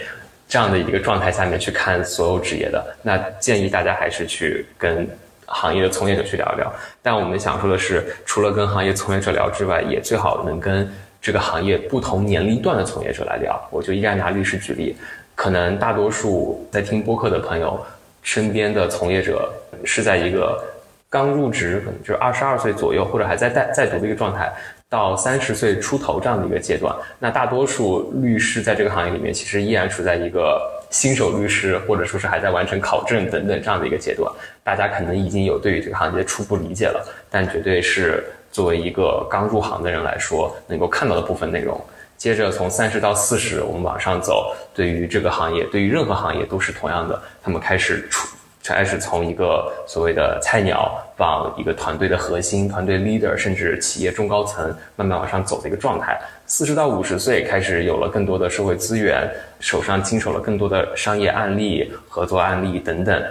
[0.49, 5.09] 这样的一个状态下面去看所有职业的，那建议大家还是去跟
[5.47, 6.73] 行业的从业者去聊一聊。
[7.03, 10.89] 但我们想说的是，除了跟行业从业者聊之外，也最好能跟
[11.21, 13.61] 这个行业不同年龄段的从业者来聊。
[13.71, 14.97] 我就依然拿律师举例，
[15.35, 17.85] 可能大多数在听播客的朋友
[18.23, 19.53] 身边的从业者
[19.85, 20.63] 是在一个
[21.11, 24.53] 刚入职，可能就是二十二岁左右，或者还在在在读的一个状态。
[24.89, 34.31] 到三十岁出头这样的一个阶段，那大多数律师在这个行业里面，其实依然处在一个新手律师，或者说是还在完成考证等等这样的一个阶段。
[34.63, 41.81] 大家可能已经有对于这个行业的初步理解了，但绝对是作为一个刚入行的人来说，能够看到的部分内容。
[42.17, 48.29] 接着从三十到四十，我们往上走，对于这个行业，对于任何行业都是同样的，他们开始出。
[48.75, 56.19] 开始从一个所谓的菜鸟往一个团队的核心、团队 leader，甚至企业中高层慢慢往上走的一个状态。
[56.47, 63.23] 四十到五十岁开始有了更多的社会资源，手上经手了更多的商业案例、合作案例等等。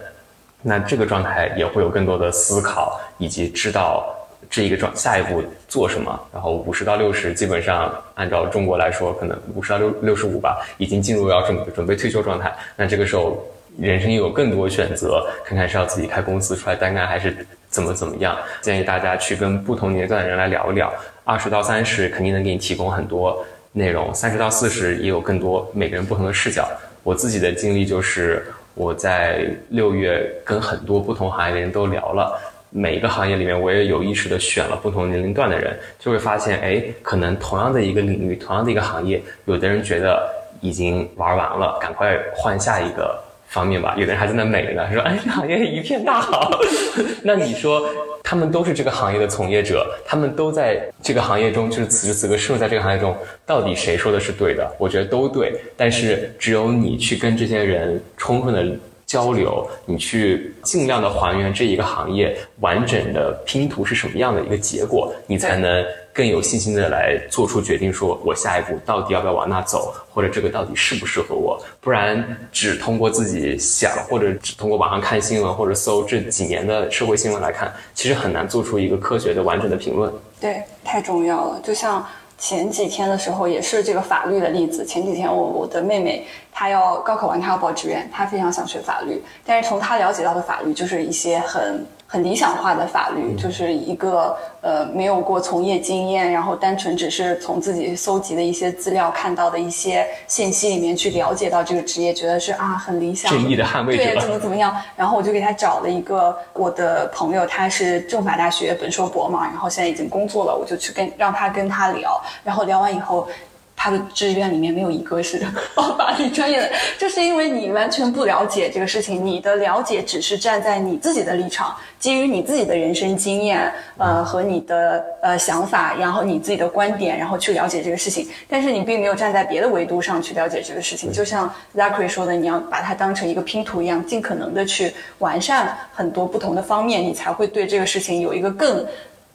[0.62, 4.16] 那这个状态也会有更多的思考，以及知道
[4.50, 6.20] 这一个状下一步做什么。
[6.34, 12.52] 然后五十到六十，基本上按照中国来说，可能五十到六六十五吧，已经进入要准准备退休状态。
[12.76, 13.46] 那这个时候。
[13.78, 17.36] 人生有更多选择，看看是要自己开公司出来单干，还是
[17.68, 18.38] 怎么怎么样。
[18.62, 20.92] 建议大家去跟不同年龄段的人来聊一聊。
[21.24, 26.70] 二十到三十肯定能给你提供很多内容，三十到四十也有更多每个人不同的视角。
[27.04, 40.30] 我自己的经历就是我在六月跟很多不同行业的人都聊了，每一个行业里面我也有意识的选了不同年龄段的人，就会发现，哎，可能同样的一个领域，同样的一个行业，有的人觉得
[40.62, 43.20] 已经玩完了，赶快换下一个。
[43.48, 46.60] 方面吧，有的人还在那美呢，说哎，这行业一片大好。
[47.24, 47.88] 那你说，
[48.24, 54.70] 他们都是这个行业的从业者，他们都在这个行业中，就是此时此刻生活在这个行业中，到底谁说的是对的？
[54.78, 65.86] 我觉得都对，但是只有你去跟这些人充分的交流，你去尽量的还原这一个行业完整的拼图是什么样的一个结果，你才能。
[66.16, 71.62] 更有信心的来做出决定，说我下一步到底要不要往那走，或者这个到底适不适合我？
[71.82, 80.10] 不然只通过自己想，或者只通过网上看新闻或者搜这几年的社会新闻来看，其实很难做出一个科学的完整的评论。
[80.40, 81.60] 对，太重要了。
[81.62, 84.86] 就像前几天的时候，也是这个法律的例子。
[84.86, 91.86] 前几天我我的妹妹她要高考完，她要报志愿，她非常想学法律，但是从她了解到的法律就是一些很。
[92.16, 104.74] 很理想化的法律，就是一个呃没有过从业经验，然后单纯只是从自己搜集的一些资料看到的一些信息里面去了解到这个职业，觉得是啊很理想，正义的捍卫者，对怎么怎么样。
[104.96, 113.28] 然后我就给他找了一个我的朋友，他是政法大学本硕博嘛，然后现在已经工作了，我就去跟让他跟他聊，然后聊完以后。
[113.76, 131.12] 他的志愿里面没有一个是报法律专业的，就是因为你完全不了解这个事情，你的了解只是站在你自己的立场，基于你自己的人生经验，呃和你的呃想法，然后你自己的观点，然后去了解这个事情，但是你并没有站在别的维度上去了解这个事情。
[131.12, 138.86] 就像 Zachary 说的，你要把它当成一个拼图一样，尽可能的去完善很多不同的方面，你才会对这个事情有一个更。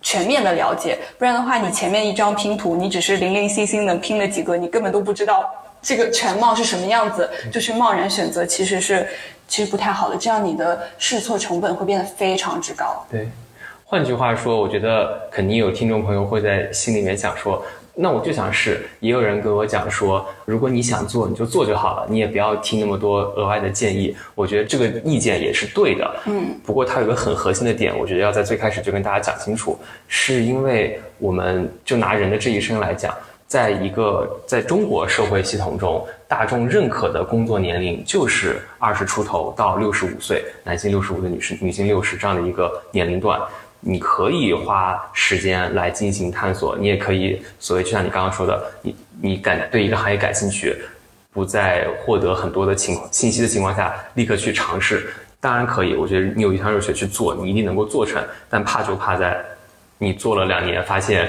[0.02, 5.48] 全面的了解，不然的话，你前面一张拼图，你只是零零星星能拼了几个，你根本都不知道
[5.82, 9.06] 这个全貌是什么样子，就是贸然选择，其实是
[9.46, 13.04] 其实不太好的，这样你的试错成本会变得非常之高。
[13.10, 13.28] 对，
[13.84, 17.62] 换句话说，我觉得肯定有听众朋友会在心里面想说。
[17.94, 24.16] 那我就想试，也有人跟我讲说，如果你想做，你就做就好了，你也不要听那么多额外的建议。
[24.34, 26.58] 我觉得这个意见也是对的，嗯。
[26.64, 33.12] 不过它有个很核心的点，我觉得要在最开始就跟大家讲清楚，是因为我们就拿人的这一生来讲，
[33.46, 43.40] 在一个在中国社会系统中，大众认可的工作年龄就是二十出头到六十五岁，男性六十五岁，女士女性六十这样的一个年龄段。
[43.80, 50.76] 你可以花时间来进行探索，你也可以所谓就像你刚刚说的，你你感对一个行业感兴趣，
[51.32, 55.94] 不在获得很多的情况信息的情况下，立刻去尝试，当然可以。
[55.94, 58.22] 我觉得你有一腔热血去做，你一定能够做成。
[58.48, 59.42] 但怕就怕在
[59.98, 61.28] 你做了两年，发现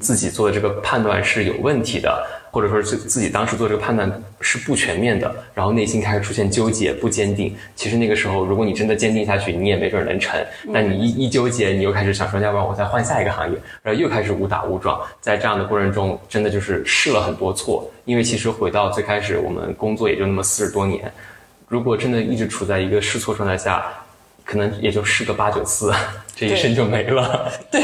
[0.00, 2.26] 自己做的这个判断是有问题的。
[2.50, 7.54] 或者说是自己当时做这个判断是不全面的，然后内心开始出现纠结、不坚定。
[7.76, 10.42] 其实那个时候，如果你真的坚定下去，你也没准能成。
[10.72, 14.98] 但你一一纠结，你又开始想说，要不然我再换下一个行业，然后又开始误打误撞。
[15.20, 17.88] 在这样的过程中，真的就是试了很多错。
[18.06, 21.12] 因为其实回到最开始，我们工作也就那么四十多年，
[21.68, 23.84] 如果真的一直处在一个试错状态下，
[24.42, 25.92] 可能也就试个八九次，
[26.34, 27.52] 这一生就没了。
[27.70, 27.82] 对。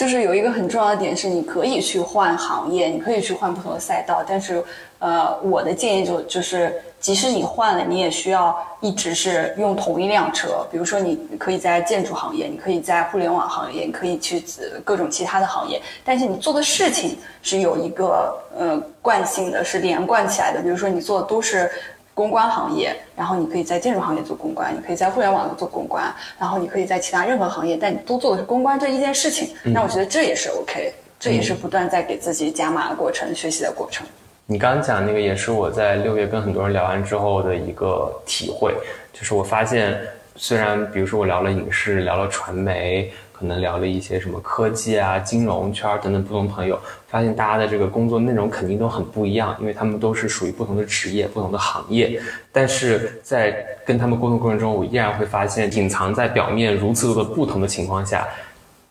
[0.00, 4.64] 就是有一个很重要的点是，你可以去换行业，你可以去换不同的赛道，但是，
[4.98, 10.66] 呃，我的建议就就是，即使你换了，你也需要一直是用同一辆车。
[10.72, 14.42] 比如说，你可以在建筑行业，你可以在互联网行业，你可以去
[14.82, 20.62] 各种其他的行业，但是你做的事情是有一个呃惯性的，是连贯起来的。
[20.62, 21.70] 比如说，你做的都是。
[22.20, 29.54] 公关行业，然后你可以在建筑行业做公关，你可以在互联网做公关，然后你可以在其他任何行业，但你都做的是公关这一件事情。
[29.64, 34.06] 那我觉得这也是 OK，这也是不断在给自己加码的过程，学习的过程。
[34.44, 38.74] 你刚刚讲那个也是我在六月跟很多人聊完之后的一个体会，
[39.14, 39.98] 就是我发现，
[40.36, 43.10] 虽然比如说我聊了影视，聊了传媒。
[43.40, 52.20] 可能聊了一些什么科技啊、金融圈等等不同朋友，发现大家的这个工作内容肯定都很不一样，因为他们都是属于不同的职业、不同的行业。
[52.52, 58.28] 但是在跟他们沟通过程中，我依然会发现，隐藏在表面如此多的不同的情况下，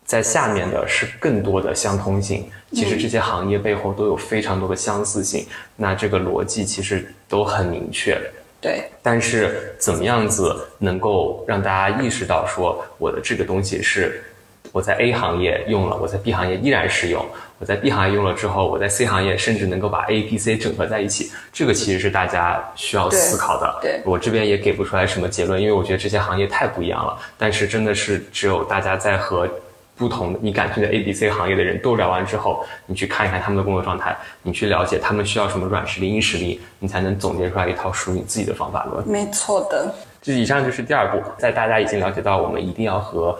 [0.04, 2.44] 在下面的是更多的相通性。
[2.72, 8.20] 其实这些行业背后都有非常多的相似性，那这个逻辑其实都很明确。
[8.60, 14.24] 对，但是怎么样子能够让大家意识到说，我的这个东西是。
[14.72, 17.24] 我在 A 行业用了，我在 B 行业依然适用。
[17.58, 21.30] 我在 B 行业用了之后，我在 C 行业甚至能够把 A、B、C 整合在一起。
[21.52, 23.78] 这个其实是大家需要思考的。
[23.82, 27.18] 对，我这边也给不出来什么结论，因为我觉得这些行业太不一样了。
[27.36, 29.46] 但是真的是只有大家在和
[29.94, 39.06] 不同你感兴趣的 A、B、C 行业的人都聊完之后，你去看一看他们的工作状态，你去了解他们需要什么软实力、硬实力，你才能总结出来一套属于你自己的方法论。
[39.06, 39.92] 没错的。
[40.22, 43.38] 这以上就是第二步，在大家已经了解到我们一定要和。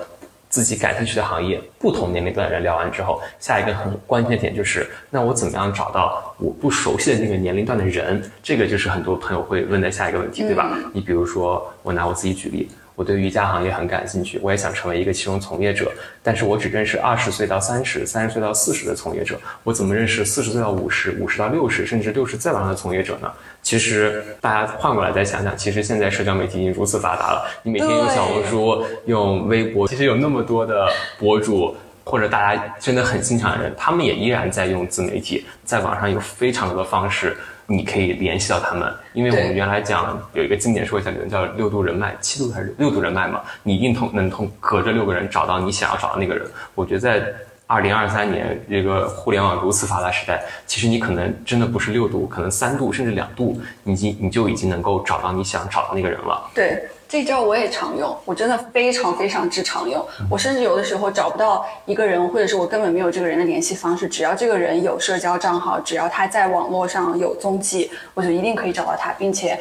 [0.50, 8.20] 自己感兴趣的行业，不同年龄段的人聊完之后，下一个很关键的点就是，那我怎么样找到我不熟悉的那个年龄段的人？
[8.42, 10.76] 这个就是很多朋友会问的下一个问题，对吧？
[10.92, 12.68] 你比如说，我拿我自己举例。
[13.00, 15.90] 我对瑜伽行业很感兴趣，我也想成为一个其中从业者，
[16.22, 23.32] 但是我只认识二十岁到三十、三十岁到四十的从业者，我怎么认识四十岁到五十、五十到六十，甚至六十再往上的从业者呢？
[23.62, 30.86] 其实大家换过来再想想，其实现在社交媒体已经如此发达了，你每天用小红书、用微博，其实有那么多的
[31.18, 37.34] 博主或者大家真的很欣赏的人，他们也依然在用自媒体，在网上有非常多的方式。
[37.72, 43.40] 你可以联系到他们，因为我们原来讲有一个经典说一下，可能叫六度人脉，七度还是六度人脉嘛？
[43.62, 46.44] 你一定通能通隔着六个人找到你想要找的那个人。
[46.74, 47.32] 我觉得在
[47.68, 56.50] 二零二三年这个互联网如此发达时代，其实你可能真的不是六度，可能三度甚至两度，你已经你就已经能够找到你想找的那个人了。
[56.52, 56.82] 对。
[57.10, 60.06] 这招我也常用，我真的非常非常之常用。
[60.30, 69.58] 我甚至有的时候找不到一个人，或者是我根本没有这个人的联系方式，只要这个人有社交账号，只要他在网络上有踪迹，我就一定可以找到他，并且。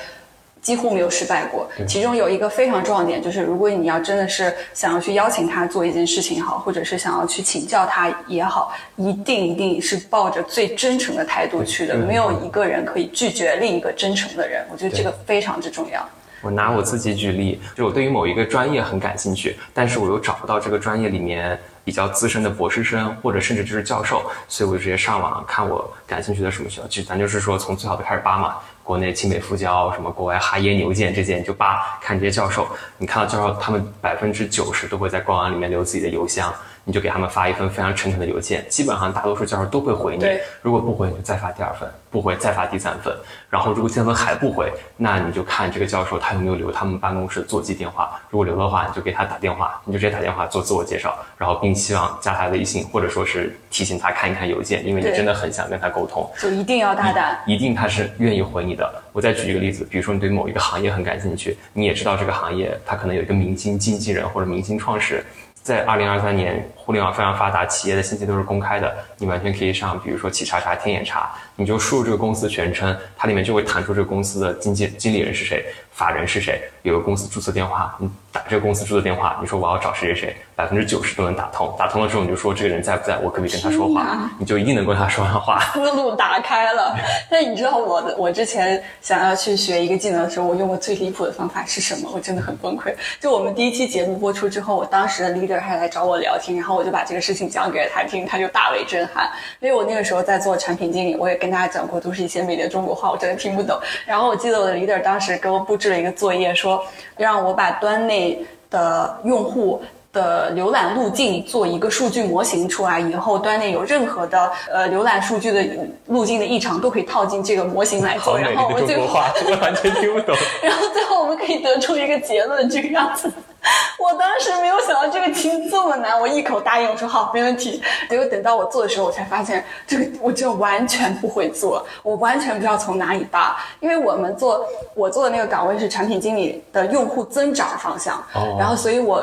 [0.62, 1.66] 几乎没有失败过。
[1.88, 14.62] 其中有一个非常重要的点，就是如果你要真的是想要去邀请他做一件事情也好，或者是想要去请教他也好，一定一定是抱着最真诚的态度去的，没有一个人可以拒绝另一个真诚的人。
[14.70, 16.06] 我觉得这个非常之重要。
[16.42, 28.56] 我拿我自己举例，就我对于某一个专业很感兴趣，但是我又找不到这个专业里面比较资深的博士生，或者甚至就是教授，所以我就直接上网看我感兴趣的什么学校，就咱就是说从最好的开始扒嘛。
[28.82, 32.68] 国内清北复交，什么国外哈耶牛剑这些，你就扒看这些教授，
[32.98, 36.52] 你看到教授他们百分之九十都会在官网里面留自己的邮箱。
[36.86, 40.26] 你就给他们发一份非常诚恳的邮件，基本上大多数教授都会回你。
[40.62, 43.16] 如果不回，你就再发第二份；不回，再发第三份。
[43.50, 48.20] 然后如果第三份还不回，那你就看这个教授他有没有留他们办公室座机电话。
[48.30, 56.30] 如果留的话，你就给他打电话，你就直接打电话做自我介绍，然后并希望加他微信，或者说是提醒他看一看邮件，因为你真的很想跟他沟通。
[56.40, 59.02] 就一定要大胆，一定他是愿意回你的。
[59.12, 65.26] 我再举一个例子，比如说你对某一个行业很感兴趣，你也知道这个行业它可能有一个明星经纪人或者明星创始人。
[65.62, 75.66] 在二零二三年，互联网非常发达，企业的信息都是公开的，你完全可以上，比如说企查查、天眼查，你就输入这个公司全称，它里面就会弹出这个公司的经纪经理人是谁。
[76.00, 76.62] 法人是谁？
[76.84, 81.76] 有个公司注册电话，你打这个公司注册电话，你说我要找谁谁谁，百分之九十都能打通。
[81.78, 84.32] 打通了之后，你就说这个人在不在，我可不可以跟他说话？
[84.40, 85.60] 你就一定能跟他说上话。
[85.74, 86.96] 思路打开了。
[87.30, 92.10] 但你知道我的，我之前想要去学一个技能的时候，我用过最离谱的方法是什么？
[92.14, 92.96] 我真的很崩溃。
[93.20, 99.30] 就我们第一期节目播出之后，我当时的 leader 还来找我聊天，然后我就把这个事情讲给了他听，他就大为震撼。
[99.60, 103.78] 因为我那个时候在做产品经理，我也跟大家讲过，都是一些美的中国话，我真的听不懂。
[104.06, 106.70] 然后我记得我的 leader 当时给我布置 了一个作业，说。
[106.70, 106.86] 说
[107.18, 109.82] 让我把端内的用户
[110.14, 115.66] 的浏览路径做一个数据模型出来，以后端内有任何的呃浏览数据的
[116.06, 118.38] 路径的异常都可以套进这个模型来做。
[118.38, 120.36] 然后我们最后我完全听不懂。
[120.62, 123.32] 然后最后我们可以得出一个结论，这个样子。
[124.00, 127.82] 我当时没有想到这个题这么难，我一口答应，我说好，没问题。
[128.10, 133.58] 结果等到我做的时候，我才发现这个我真的完全不会做，我完全不知道从哪里扒。
[133.82, 138.24] 因为我们做我做的那个岗位是产品经理的用户增长方向，
[138.58, 139.22] 然后所以我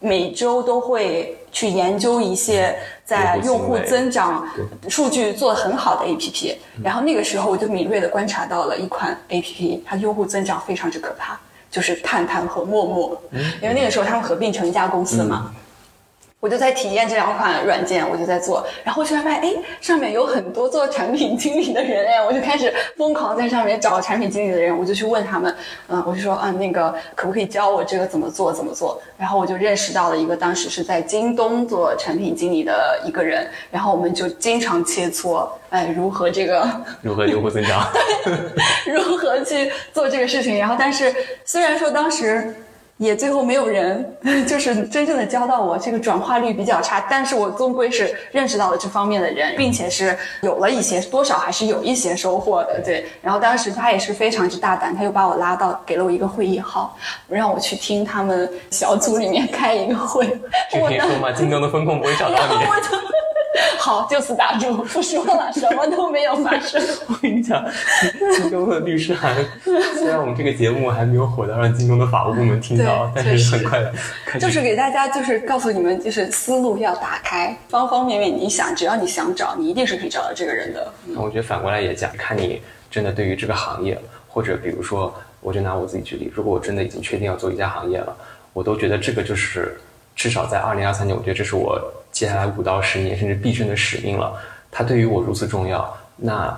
[0.00, 2.74] 每周都会去研究一些
[3.04, 4.48] 在用户增长
[4.88, 6.56] 数据做的很好的 APP。
[6.82, 11.38] 然后那个时候我就敏锐的观察到了一款 APP，它用户增长非常之可怕。
[11.74, 13.20] 就是探探和陌陌，
[13.60, 15.52] 因为那个时候他们合并成一家公司嘛。
[16.44, 25.56] 我就在体验这两款软件，我就在做，然后突然发现，哎，上面有很多做产品经理的人哎，我就开始疯狂在上面找产品经理的人，我就去问他们，
[25.88, 29.00] 嗯，我就说，嗯，那个可不可以教我这个怎么做怎么做？
[29.16, 36.68] 然后我就认识到了一个当时是在京东做产品经理的一个人，然后我们就经常切磋，哎，如何这个
[37.00, 37.88] 如何用户增长，
[38.84, 40.58] 如何去做这个事情。
[40.58, 41.10] 然后，但是
[41.46, 42.54] 虽然说当时。
[42.96, 44.16] 也最后没有人，
[44.46, 47.04] 就是真正的教到我，这个转化率比较差。
[47.10, 52.80] 但是我终归是认识到了这方面的人，并且是有了一些多少还是有一些收获的。
[52.84, 56.96] 对，然后当时他也是非常之大胆，他又把我拉到，给了我一个会议号，
[57.28, 60.26] 让我去听他们小组里面开一个会。
[60.80, 61.32] 我听说吗？
[61.32, 62.54] 京东的风控不会找到你。
[63.78, 66.82] 好，就此打住，不说了，什么都没有发生。
[67.06, 67.64] 我跟你讲，
[68.34, 69.32] 京东的律师函，
[69.62, 73.80] 虽然我们这个节目还没有火到让京东的法务部门听到，但是很快
[74.40, 80.92] 就是给大家，就是告诉你们，就是思路要打开，方方面面，你想，只要你想找，你一定是可以找到这个人的。
[81.06, 83.96] 那我觉得反过来也讲，看你真的对于这个行业，
[84.26, 88.16] 或者比如说，我就拿我自己举例，如果我真的已经确定要做一家行业了，
[88.52, 89.78] 我都觉得这个就是
[90.16, 91.80] 至少在二零二三年，我觉得这是我。
[92.14, 94.40] 接下来五到十年，甚至毕生的使命了。
[94.70, 96.56] 它对于我如此重要，那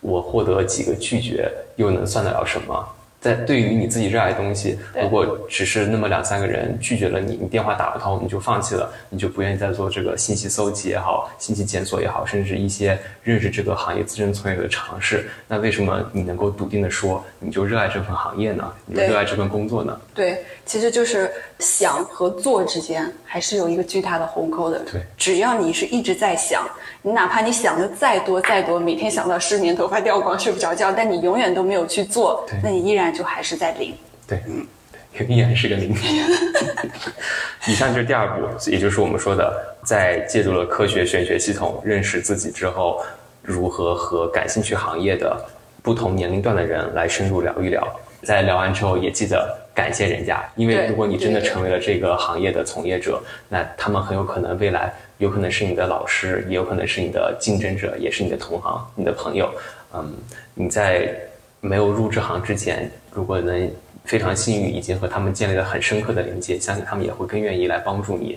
[0.00, 2.88] 我获得几个拒绝，又能算得了什么？
[3.20, 18.70] 在对于你自己热爱的东西，如果只是那么两三个人拒绝了你，你电话打不通，你就放弃了，你就不愿意再做这个信息搜集也好，信息检索也好，甚至一些认识这个行业自身从业者的尝试，那为什么你能够笃定的说，你就热爱这份行业呢？
[18.84, 19.98] 你就热爱这份工作呢？
[20.12, 24.78] 对，其实就是想和做之间还是有一个巨大的鸿沟的。
[24.80, 26.66] 对，只要你是一直在想。
[27.02, 33.94] 你哪怕你想的再多再多，每天想到失眠、头发掉光、睡不着觉，但你永远都没有去做，那你依然就还是在零。
[34.26, 34.66] 对，嗯，
[35.28, 35.94] 依然是个零。
[37.68, 43.02] 以上就是第二步，也就是我们说的，在借助了科学玄学系统认识自己之后，
[43.42, 45.44] 如何和感兴趣行业的
[45.82, 47.86] 不同年龄段的人来深入聊一聊。
[48.24, 54.92] 在聊完之后，也记得感谢人家，因为如果你真的成为了这个行业的从业者，那他们很有可能未来。
[55.18, 59.48] 有可能是你的老师，也有可能是你的竞争者，也是你的同行、你的朋友。
[59.94, 60.12] 嗯，
[60.54, 61.08] 你在
[61.60, 63.70] 没有入这行之前，如果能
[64.04, 68.36] 非常幸运，已经和他们建立了很深刻的连接，相信他们也会更愿意来帮助你。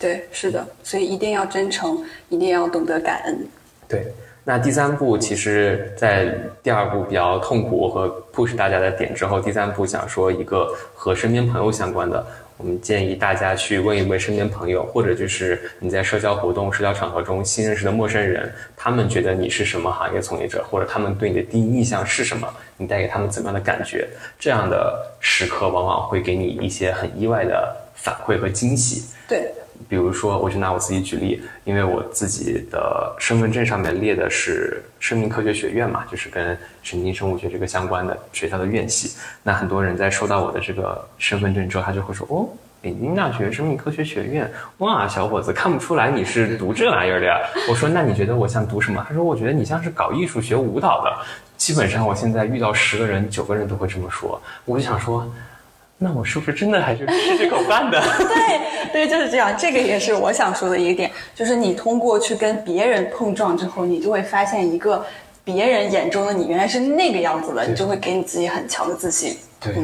[0.00, 3.46] 对，是的，所以一定要真诚，一定要懂得感恩。
[3.88, 4.12] 对，
[4.48, 6.32] 那第三步其实，在
[6.62, 12.24] 第二步比较痛苦和 push 大家的点之后，第三步想说一个和身边朋友相关的。
[12.56, 24.06] 我们建议大家去问一问身边朋友，或者就是你在社交活动、社交场合中新认识的陌生人，他们觉得你是什么行业从业者，或者他们对你的第一印象是什么，你带给他们怎么样的感觉？
[24.38, 29.02] 这样的时刻往往会给你一些很意外的反馈和惊喜。
[29.28, 29.52] 对，
[29.88, 39.16] 比如说，我就拿我自己举例，因为我自己的身份证上面列的是生命科学学院嘛，就是跟神经生物学这个相关的学校的院系。
[39.42, 42.48] 那很多人在收到我的这个身份证之后，他就会说：“哦，
[42.80, 47.38] 北京大学生命科学学院，哇，小伙子，看不出来你是读这玩意儿的呀。”
[47.70, 51.12] 我说：“那你觉得我像读什么？”他说：“我觉得你像是搞艺术、学舞蹈的。”
[51.56, 54.40] 基本上，我现在遇到十个人，九个人都会这么说。
[54.64, 55.32] 我就想说。
[55.98, 57.98] 那我是不是真的还是吃这口饭的？
[58.92, 59.56] 对对，就是这样。
[59.56, 65.04] 这个也是我想说的一个点，就是你通过去跟别人碰撞之后，你就会发现一个
[65.42, 69.38] 别人眼中的你原来是那个样子的，你就会给你自己很强的自信。
[69.58, 69.74] 对，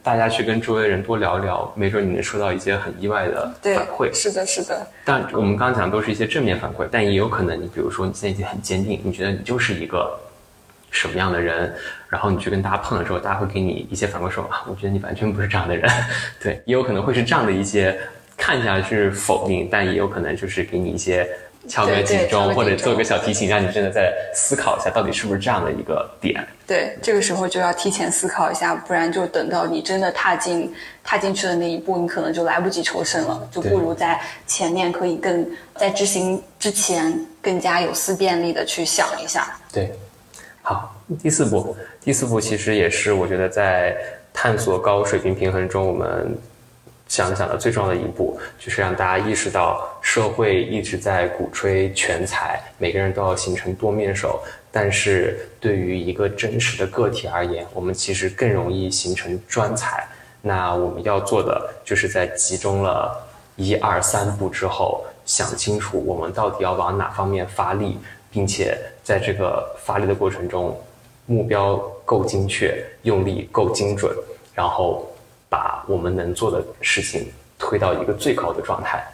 [0.00, 4.14] 大家去跟周围人多聊聊，没准你能收到一些很意外的反馈。
[4.14, 4.86] 是的，是的。
[5.04, 10.16] 但我们刚刚讲都是一些正面反馈，但也有可能，你比如说你现在已经很坚定，你觉得你就是一个。
[10.94, 11.74] 什么样的人，
[12.12, 15.90] 然后你去跟大家碰的时候，大家会给你一些反馈，说啊，我觉得你完全不是这样的人。
[16.38, 17.98] 对，也有可能会是这样的一些
[18.36, 21.26] 看起来是否定，但也有可能就是给你一些
[21.66, 26.46] 敲个警钟，或者做个小提醒，让你真的在思考一下，到底是不是这样的一个点。
[26.66, 30.70] 对，这个时候就要提前思考一下，不然就等到你真的踏进
[31.02, 33.48] 踏进去的那一步，你可能就来不及抽身了。
[33.50, 35.46] 就不如在前面可以更
[35.76, 39.58] 在执行之前更加有思辨力的去想一下。
[39.72, 39.90] 对。
[40.62, 43.96] 好，第四步，第四步其实也是我觉得在
[44.32, 46.38] 探索高水平平衡中，我们
[47.08, 54.40] 想讲的最重要的一步，就是让大家意识到，社会一直在鼓吹全才，每个人都要形成多面手，
[54.70, 60.06] 但是对于一个真实的个体而言，我们其实更容易形成专才。
[60.40, 63.20] 那我们要做的，就是在集中了
[63.56, 67.98] 一二三步之后，想清楚我们到底要往哪方面发力。
[68.32, 70.80] 并且在这个发力的过程中，
[71.26, 74.10] 目标够精确，用力够精准，
[74.54, 75.06] 然后
[75.50, 79.06] 把我们能做的事情推到一个最高的状态。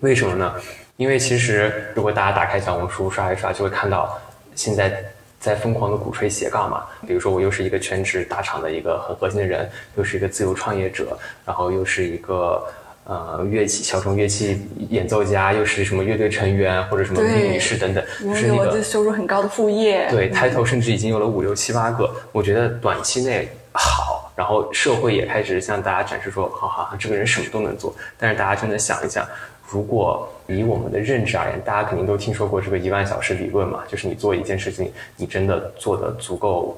[0.00, 0.54] 为什么呢？
[0.96, 4.16] 因为其实如果大家打开小红书刷一刷，就会看到
[4.54, 5.04] 现在
[5.40, 6.86] 在疯狂的鼓吹斜杠嘛。
[7.06, 12.64] 比如说我又是一个全职大厂的一个很核心的人，又是一个自由创业者，然后又是一个。
[13.08, 20.08] 呃，乐器小众乐器演奏家，又是什么乐队成员，或者什么女士等等，就是那个收入很高的副业。
[20.10, 22.10] 对，title 甚至已经有了五六七八个。
[22.32, 27.94] 我觉得短期内好，然后社会也开始向大家展示说，好好，这个人什么都能做。
[28.18, 29.24] 但是大家真的想一想，
[29.68, 36.76] 如果以我们的认知而言，大家肯定都听说过这个一万小时理论嘛，就是你做一件事情，你真的做的足够。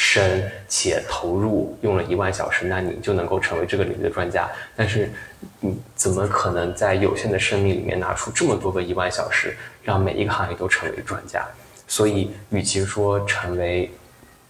[0.00, 4.48] 深且投入用了一万小时，那你就能够成为这个领域的专家。
[4.76, 5.10] 但是，
[5.58, 11.44] 你怎么可能在有限的生命里面拿出这么多个一万小时，让每一个行业都成为专家？
[11.88, 13.90] 所以，与其说成为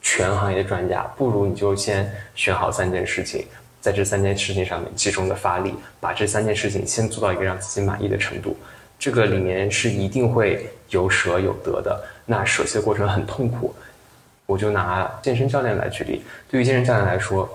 [0.03, 3.47] 全行业的专家，不如你就先选好三件事情，
[3.81, 8.55] 在这三件事情上面集中的发力，把这三件事情先做到一个让自己满意的程度。
[8.99, 13.75] 这个里面是一定会有舍有得的，那舍弃的过程很痛苦。
[14.49, 17.47] 我就拿健身教练来举例，对于健身教练来说，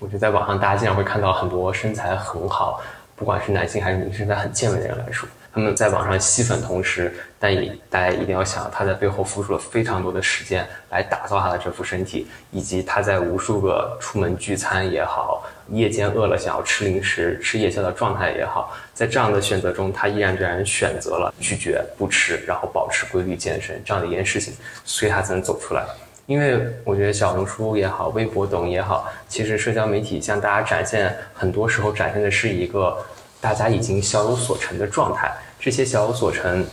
[0.00, 2.82] 我觉得在网上大家经常会看到很多身材很好，
[3.14, 24.52] 不管是男性还是女性，身材很健美的人来说，他们在网上吸粉同时，但也大家一定要想，他在背后付出了非常多的时间来打造他的这副身体，以及他在无数个出门聚餐也好，夜间饿了想要吃零食、吃夜宵的状态也好，在这样的选择中，他毅然决然选择了拒绝不吃，然后保持规律健身这样的一件事情，
[24.84, 25.86] 所以他才能走出来。
[26.32, 32.96] 因为我觉得小红书也好，微博、抖音也好，其实社交媒体向大家展现，很多时候展现的是一个
[33.38, 35.30] 大家已经小有所成的状态。
[35.60, 36.66] 这些小有所成，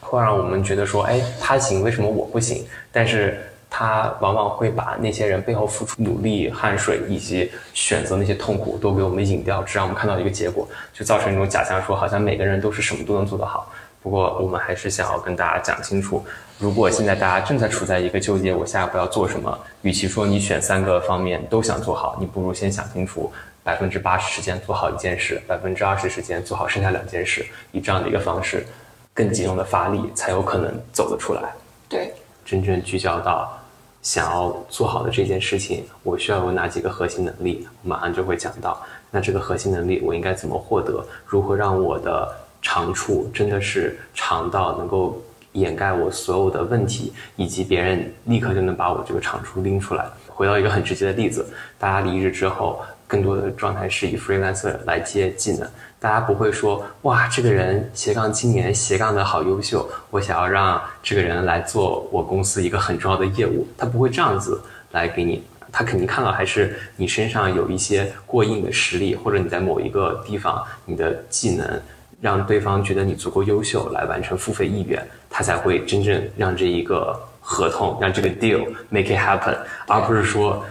[0.00, 2.66] 会让我们觉得说，哎，他行，为什么我不行？
[2.90, 3.38] 但是
[3.70, 13.72] 他往往会把那些人背后付出努力、汗水以及选择那些痛苦都给我们引掉，只让我们看到一个结果，就造成一种假象，说好像每个人都是什么都能做得好。
[14.06, 16.24] 不过我们还是想要跟大家讲清楚。
[16.60, 19.58] 如果现在大家正在处在一个纠结，我下一步要做什么？
[19.82, 23.32] 与其说你选三个方面都想做好，你不如先想清楚，
[23.64, 28.64] 百分之八十时间做好一件事，百分之二十时间做好剩下两件事，以这样的一个方式，
[29.12, 31.42] 更集中的发力，才有可能走得出来。
[31.88, 33.58] 对，真正聚焦到
[34.02, 37.66] 想要做好的这件事情，我需要有哪几个核心能力？
[37.82, 38.80] 我马上就会讲到。
[39.10, 41.04] 那这个核心能力我应该怎么获得？
[41.26, 42.32] 如何让我的
[42.66, 50.04] 长处真的是长到能够掩盖我所有的问题，以及别人立刻就能把我这个长处拎出来？
[50.26, 51.46] 回到一个很直接的例子，
[51.78, 55.68] 大家离职之后，更多的状态是以 freelancer 来接技能。
[56.00, 63.64] 大家不会说哇，这个人斜杠青年，斜杠的好优秀，我想要让这个人来做我公司一个很重要的业务。
[63.78, 64.60] 他不会这样子
[64.90, 71.80] 来给你，他肯定看到还是你身上有一些过硬的实力，或者你在某一个地方你的技能
[72.26, 75.00] 让对方觉得你足够优秀来完成付费意愿，
[75.30, 79.56] 他才会真正让这一个合同让这个 deal make it happen，
[79.86, 80.64] 而不是说。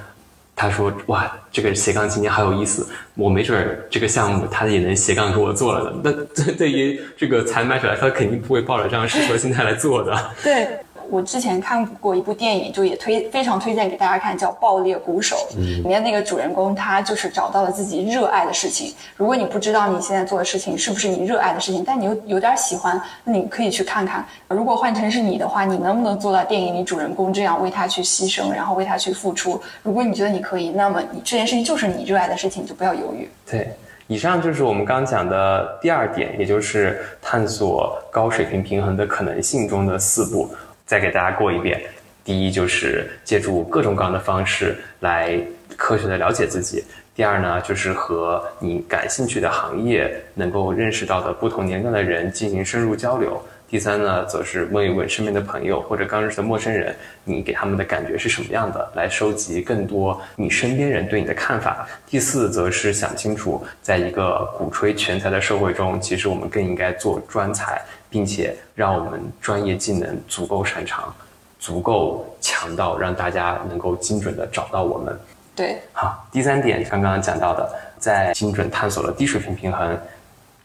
[0.58, 5.94] 他说：“哇，这个斜杠青年好有意思，我没准这个项目他也能斜杠给我做了的。
[6.02, 6.12] 那
[6.56, 10.18] 对于这个采买者来说，他肯定不会抱着这样试错心态来做的。
[10.42, 10.66] 对。
[11.10, 15.36] 我之前看过一部电影，就也推非常推荐给大家看，叫《爆裂鼓手》。
[15.58, 18.94] 里面那个主人公他就是找到了自己热爱的事情。
[19.16, 24.26] 如果你不知道你现在做的事情是不是你热爱的事情，但你又有点喜欢，那你可以去看看。
[24.48, 29.62] 如果换成是你的话，你能不能做到电影里主人公这样为他去牺牲，然后为他去付出？
[29.84, 33.30] 如果你觉得你可以，那么你这件事情就是你热爱的事情，就不要犹豫。
[33.50, 33.70] 对，
[34.08, 40.50] 以上就是我们刚讲的第二点，也就是探索高水平平衡的可能性中的四步。
[40.86, 41.82] 再给大家过一遍，
[42.24, 45.40] 第一就是借助各种各样的方式来
[45.76, 46.84] 科学的了解自己；
[47.16, 53.32] 第二呢，就是和你感兴趣的行业能够认识到的不同年龄段的人进行深入交流；
[53.68, 67.82] 第三呢，则是问一问身边的朋友或者刚认识的陌生人，你给他们的感觉是什么样的，来收集更多你身边人对你的看法；第四，则是想清楚，在一个鼓吹全才的社会中，其实我们更应该做专才。
[68.16, 71.14] 并且让我们专业技能足够擅长，
[71.60, 75.14] 足够强到让大家能够精准的找到我们。
[75.54, 80.00] 对，好，第三点刚刚讲到的，在精准探索了低水平平衡，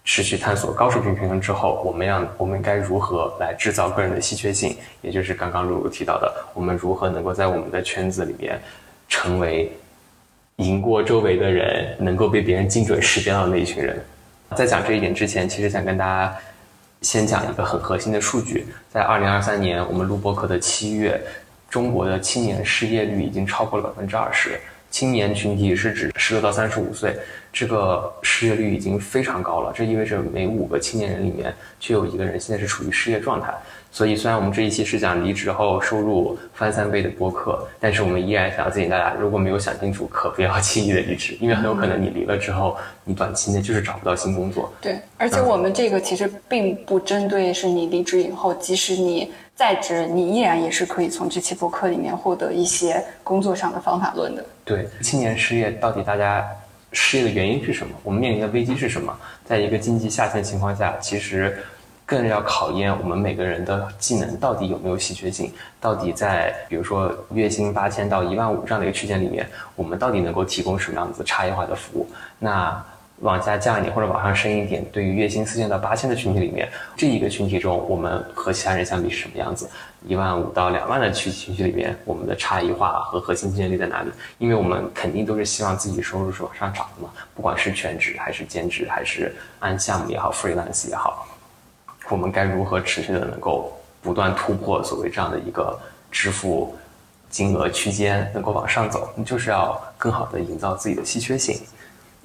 [0.05, 4.77] 持续探索高水平平衡之后，我们要我们该如何来制造个人的稀缺性？
[5.03, 8.61] 也就是刚刚露露提到的，我们如何能够在我们的圈子里面
[9.09, 9.73] 成为
[10.59, 14.01] 赢过周围的人，能够被别人精准识别到的那一群人？
[14.55, 16.33] 在讲这一点之前，其实想跟大家。
[17.03, 21.19] 先讲一个很核心的数据，在二零二三年，我们录播课的七月，
[21.69, 24.61] 中国的青年失业率已经超过了百分之二十。
[24.91, 27.17] 青年群体是指十六到三十五岁，
[27.53, 29.73] 这个失业率已经非常高了。
[29.75, 33.55] 这意味着每五个青年人里面就有一个人现在是处于失业状态。
[33.93, 44.73] 所以，虽然我们这一期是讲离职后收入翻三倍的播客，但是我们依然想要提醒大家，如果没有想清楚，可不要轻易的离职，因为很有可能你离了之后，你短期内就是找不到新工作。
[44.81, 54.45] 对，而且我们这个其实并不针对是你离职以后，即使你在职，你依然也是可以从这期播客里面获得一些工作上的方法论的。
[54.65, 56.47] 对，青年失业到底大家
[56.93, 57.93] 失业的原因是什么？
[58.05, 59.13] 我们面临的危机是什么？
[59.45, 61.59] 在一个经济下行情况下，其实。
[62.11, 72.09] 更要考验我们每个人的技能到底有没有稀缺性，到底在比如说月薪八千到一万五这样的一个区间里面，我们到底能够提供什么样子差异化的服务？
[72.41, 72.85] 那
[73.21, 79.71] 往下降一点或者往上升一点，对于月薪四千到八千的群体里面，这一个群体中，我们和其他人相比是什么样子？
[80.05, 84.11] 一万五到两万的区群体里面，我们的差异化和核心竞争力在哪里？
[84.39, 91.25] 因为我们肯定都是希望自己收入是往上涨的嘛，不管是全职还是兼职，还是按项目也好，freelance 也好。
[92.11, 95.79] 我们该如何持续的能够不断突破所谓这样的一个
[96.11, 96.77] 支付
[97.29, 99.09] 金额区间，能够往上走？
[99.15, 101.61] 你就是要更好的营造自己的稀缺性。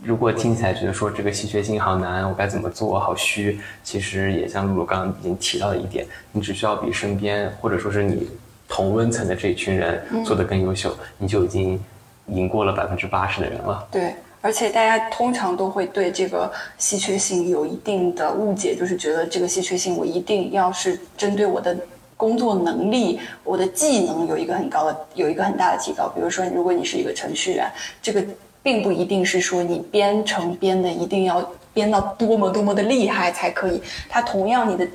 [0.04, 3.60] 如果听起来觉得说这个稀缺性好难，我该怎么做好虚？
[3.84, 8.30] 其实也像露露刚刚已经提到的一点，你只需要比身边或者说是你
[8.68, 11.80] 同温层的这一群人做得更优秀，你就已经
[12.28, 13.88] 赢过了百分之八十的人了。
[13.92, 14.16] 对。
[14.46, 21.76] 而且大家通常都会对这个稀缺性有一定的误解，就是觉得这个稀缺性我一定要是针对我的
[22.16, 26.08] 工作能力、我的技能有一个很高的、有一个很大的提高。
[26.10, 27.68] 比如说，如果你是一个程序员，
[28.04, 28.24] 这个
[28.62, 31.42] 并不一定是说你编程编的一定要
[31.74, 33.82] 编到多么多么的厉害才可以。
[34.08, 34.88] 它同样你的。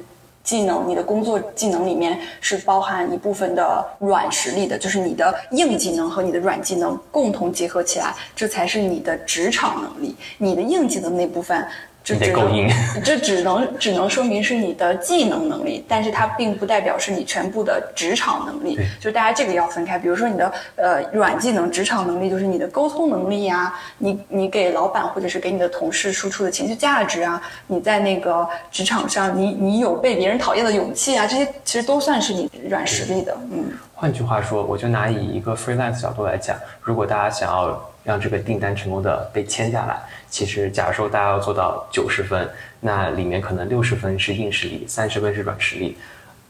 [0.42, 10.16] 技能，你的工作技能里面是包含一部分的软实力的，就是你的硬技能和你的软技能共同结合起来，这才是你的职场能力。
[10.38, 11.66] 你的硬技能那部分
[12.02, 12.68] 这你得够硬。
[13.04, 18.78] 这只能只能说明是你的技能能力，但是它并不代表是你全部的职场能力。
[18.98, 19.98] 就大家这个要分开。
[19.98, 33.36] 比如说你的呃软技能、职场能力，就是你的沟通能力呀，你你给老板或者是给你的同事输出的情绪价值啊，你在那个职场上，你你有被别人讨厌的勇气啊，这些其实都算是你软实力的。
[33.52, 33.64] 嗯。
[33.94, 42.48] 换句话说，我就拿以一个 freelance 角度来讲，如果大家想要让这个订单成功的被签下来，其实假如说大家要做到九十分，
[42.80, 45.96] 那里面可能六十分是硬实力，三十分是软实力。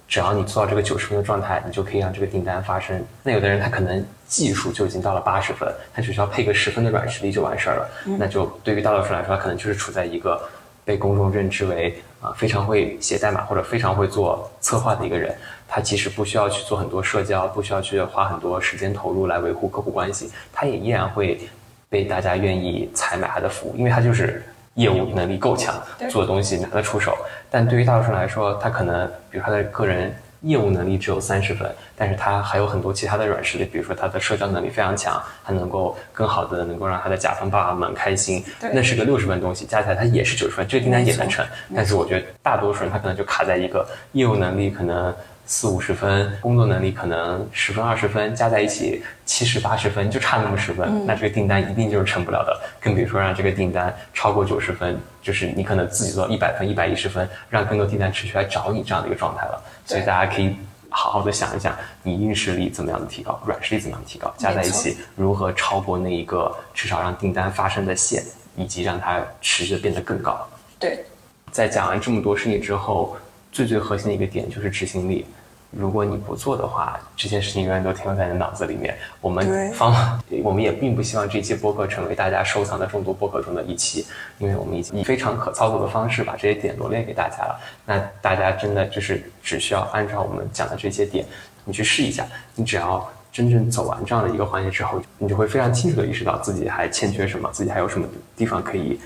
[0.06, 3.00] 只要你做到这个九十分的状态，你就可以让这个订单发生。
[3.22, 7.90] 那有的人他可能技术就已经到了八十分，他只需要配个十分的软实力就完事儿了。
[8.18, 10.40] 那就对于大多数来说，他可能就是处在一个
[10.84, 15.34] 被公众认知为啊非常会写代码或者非常会做策划的一个人。
[15.72, 21.40] 他其实不需要去做很多社交，不需要去花很多时间投入来维护客户关系，他也依然会
[21.88, 24.42] 被大家愿意采买他的服务，因为他就是
[24.74, 25.74] 业务能力够强，
[26.10, 27.16] 做的东西拿得出手。
[27.48, 30.12] 但对于大多数人来说，他可能比如他的个人
[30.42, 41.44] 业务能力只有三十分，但是他还有很多其他的软实力，比如说他的社交能力非常强，他能够更好的能够让他的甲方爸爸们开心，那是个六十分东西，加起来他也是九十分，这个订单也能成。
[41.74, 45.14] 但是我觉得大多数人他可能就卡在一个业务能力可能。
[45.50, 52.56] 四五十分，工作能力可能十分二十分，加在一起七十八十分，就差那么十分，那这个订单一定就是成不了的。
[52.80, 59.60] 更比如说让这个订单超过九十分，就是你可能自己做到一百分、一百一十分，让更多订单持续来找你这样的一个状态了。
[59.84, 60.54] 所以大家可以
[60.88, 68.22] 好好的想一想，你硬实力怎么样的提高，软实力怎么样的提高，加在一起如何超过那一个至少让订单发生的线，
[68.54, 70.48] 以及让它持续的变得更高。
[70.78, 71.04] 对，
[71.50, 73.16] 在讲完这么多事情之后，
[73.50, 75.26] 最最核心的一个点就是执行力。
[75.70, 78.96] 如果你不做的话，这些事情永远都停留在你脑子里面。
[79.20, 79.94] 我们方，
[80.42, 84.04] 我们也并不希望这期播客成为大家收藏的众多播客中的一期，
[84.38, 87.60] 因为我们已经以非常可操作的方式把这些点罗列给大家了。
[87.86, 91.24] 那大家真的就是只需要按照我们讲的这些点，
[91.64, 92.26] 你去试一下。
[92.56, 98.98] 你只要真正走完这样的一个环节之后，你就会非常清楚的意识到自己还欠缺什么，自己还有什么地方可以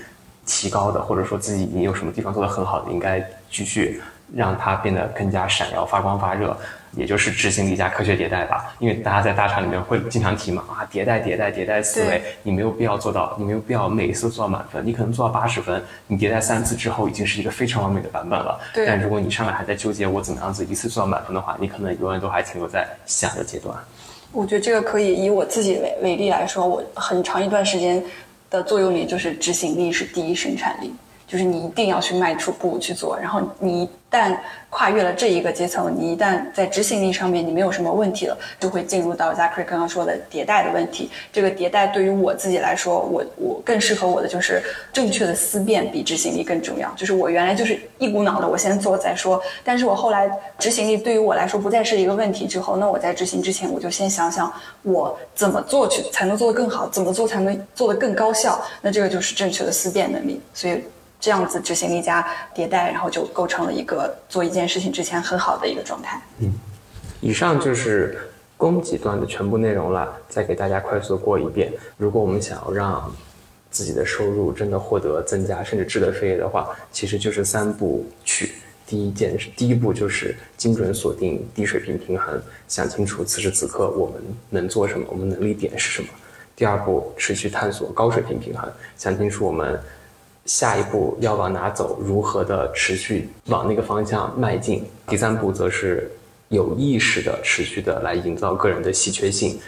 [0.47, 4.01] 提高的，或者说自己已经有什么地方做得很好的，应该继续。
[4.33, 6.57] 让它变得更加闪耀、发光发热，
[6.93, 8.73] 也就是执行力加科学迭代吧。
[8.79, 18.59] 因为大家在大厂里面会经常提嘛，啊，迭代、迭代、迭代思维，你没有必要做到，你没有必要每一次做到满分，你可能做到八十分，你迭代三次之后已经是一个非常完美的版本了。
[18.73, 23.77] 但如果你上来还在纠结我怎么样子一次做到满分的话，你可能永远都还停留在想的阶段。
[24.31, 28.03] 我觉得这个可以以我自己为为例来说，我很长一段时间
[28.49, 30.93] 的作用力就是执行力是第一生产力。
[31.27, 34.37] 就是你一定要去迈出步去做，然后你一旦
[34.69, 41.09] 跨越了这一个阶层，你一旦在执行力上面你没有什么问题了，就会进入到 Zachary 刚刚说的迭代的问题。
[41.33, 44.61] 这个迭代对于我自己来说，我我更适合我的就是
[44.93, 46.89] 正确的思辨比执行力更重要。
[46.95, 49.41] 就是我原来就是一股脑的，我先做再说。
[49.63, 54.51] 但是我后来执行力对于我来说不再是一个问题之后，那我在执行之前，我就先想想
[54.83, 58.61] 我怎么做去才能做得更好，怎么做才能做得更高效。
[58.81, 60.41] 那这个就是正确的思辨能力。
[60.53, 60.83] 所以。
[61.19, 66.21] 这样子执行力加迭代，然后就构成了一个做一件事情之前很好的一个状态。
[66.39, 66.53] 嗯，
[67.19, 68.17] 以上就是
[68.57, 70.15] 供给端的全部内容了。
[70.29, 73.11] 再给大家快速过一遍：如果我们想要让
[73.71, 78.53] 自己的收入真的获得增加，甚至质的飞跃的话，其实就是三步曲。
[78.85, 86.07] 第一件事，第一步就是精准锁定低水平平衡，想清楚此时此刻我们能做什么，我们能力点是什么。
[86.55, 89.79] 第二步，持续探索高水平平衡，想清楚我们。
[90.45, 91.99] 下一步要往哪走？
[92.01, 94.85] 如何的持续往那个方向迈进？
[95.07, 96.11] 第三步则是
[96.49, 99.59] 有意识的持续的来营造个人的稀缺性。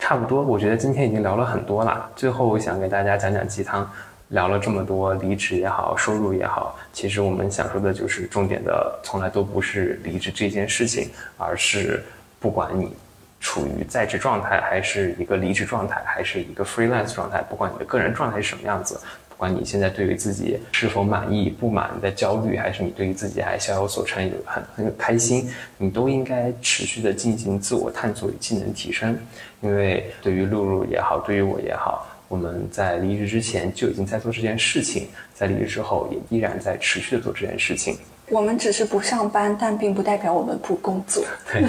[0.00, 2.10] 差不多，我觉得今天已经聊了很多了。
[2.16, 3.88] 最后想给大家讲讲鸡汤，
[4.30, 12.02] 聊了这么多，离职也好，收入也好，其实我们想说的就是重点的，从来都不是离职这件事情，而是
[12.40, 12.92] 不管你
[13.38, 19.00] 处于在职状态，还是一个离职状态，还是一个 freelance 状态，不管你的个人状态是什么样子。
[19.42, 29.18] 不管你现在对于自己是否满意、不满的焦虑，还是你对于自己还小有所成、有很很有开心，你都应该持续的进行自我探索与技能提升。
[29.60, 37.98] 因为对于露露也好，对于我也好，我们在离职之前就已经在做这件事情，在离职之后也依然在持续的做这件事情。
[38.28, 41.24] 我们只是不上班，但并不代表我们不工作。
[41.52, 41.64] 对，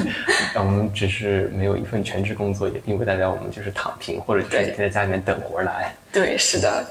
[0.54, 5.92] 我们只是没有一份全职工作，也并不代表我们就是躺平，或者在在家里面等活来。
[6.12, 6.86] 对，是的。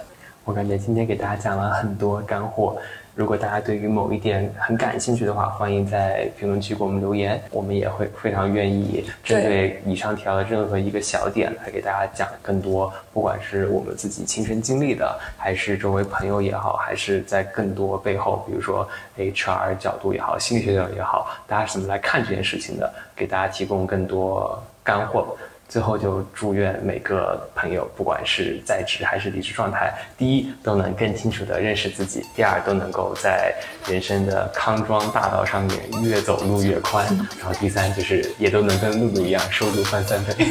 [0.45, 2.77] 我感觉今天给大家讲了很多干货。
[3.15, 18.89] 如果大家对于某一点很感兴趣的话，欢迎在评论区给我们留言，我们也会非常愿意针对以上提到的任何一个小点来给大家讲更多，不管是我们自己亲身经历的，还是周围朋友也好，还是在更多背后，比如说
[19.19, 25.37] HR 角度也好，心理学角度也好，大家是怎么来看这件事情的，给大家提供更多干货。
[25.73, 33.55] 最后就祝愿每个朋友，不管是在职还是离职状态，第一都能更清楚地认识自己，第二都能够在
[33.89, 37.07] 人生的康庄大道上面越走路越宽，
[37.39, 40.47] 然后第三就是也都能跟露露一样收入翻三倍。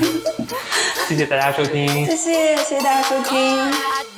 [1.08, 4.11] 谢谢大家收听，谢谢谢谢大家收听。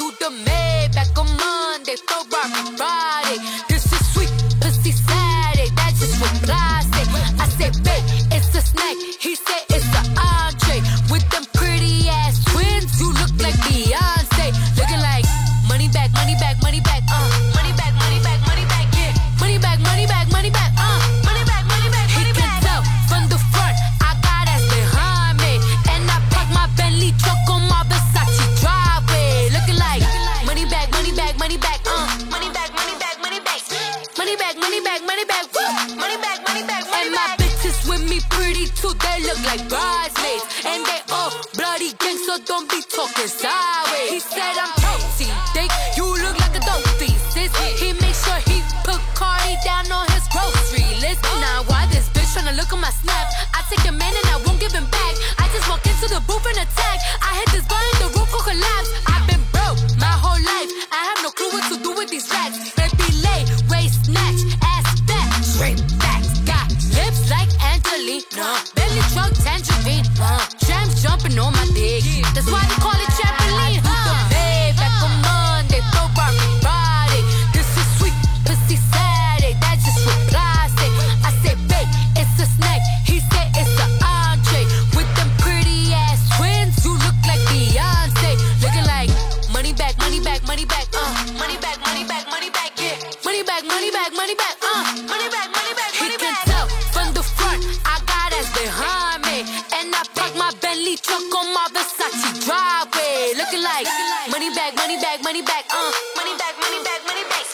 [105.73, 107.45] Uh, money back, money back, money back.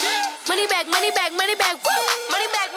[0.48, 1.80] Money back, money back, money back.
[2.28, 2.70] Money back,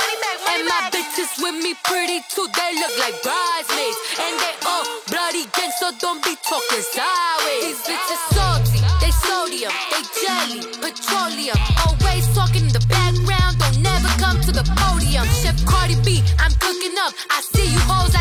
[0.54, 2.46] and my bitches with me pretty too.
[2.46, 3.98] They look like bridesmaids.
[4.22, 7.64] And they all bloody gang, don't be talking sideways.
[7.64, 11.58] These bitches salty, they sodium, they jelly, petroleum.
[11.86, 15.26] Always talking in the background, don't never come to the podium.
[15.42, 17.14] Chef Cardi B, I'm cooking up.
[17.30, 18.11] I see you hoes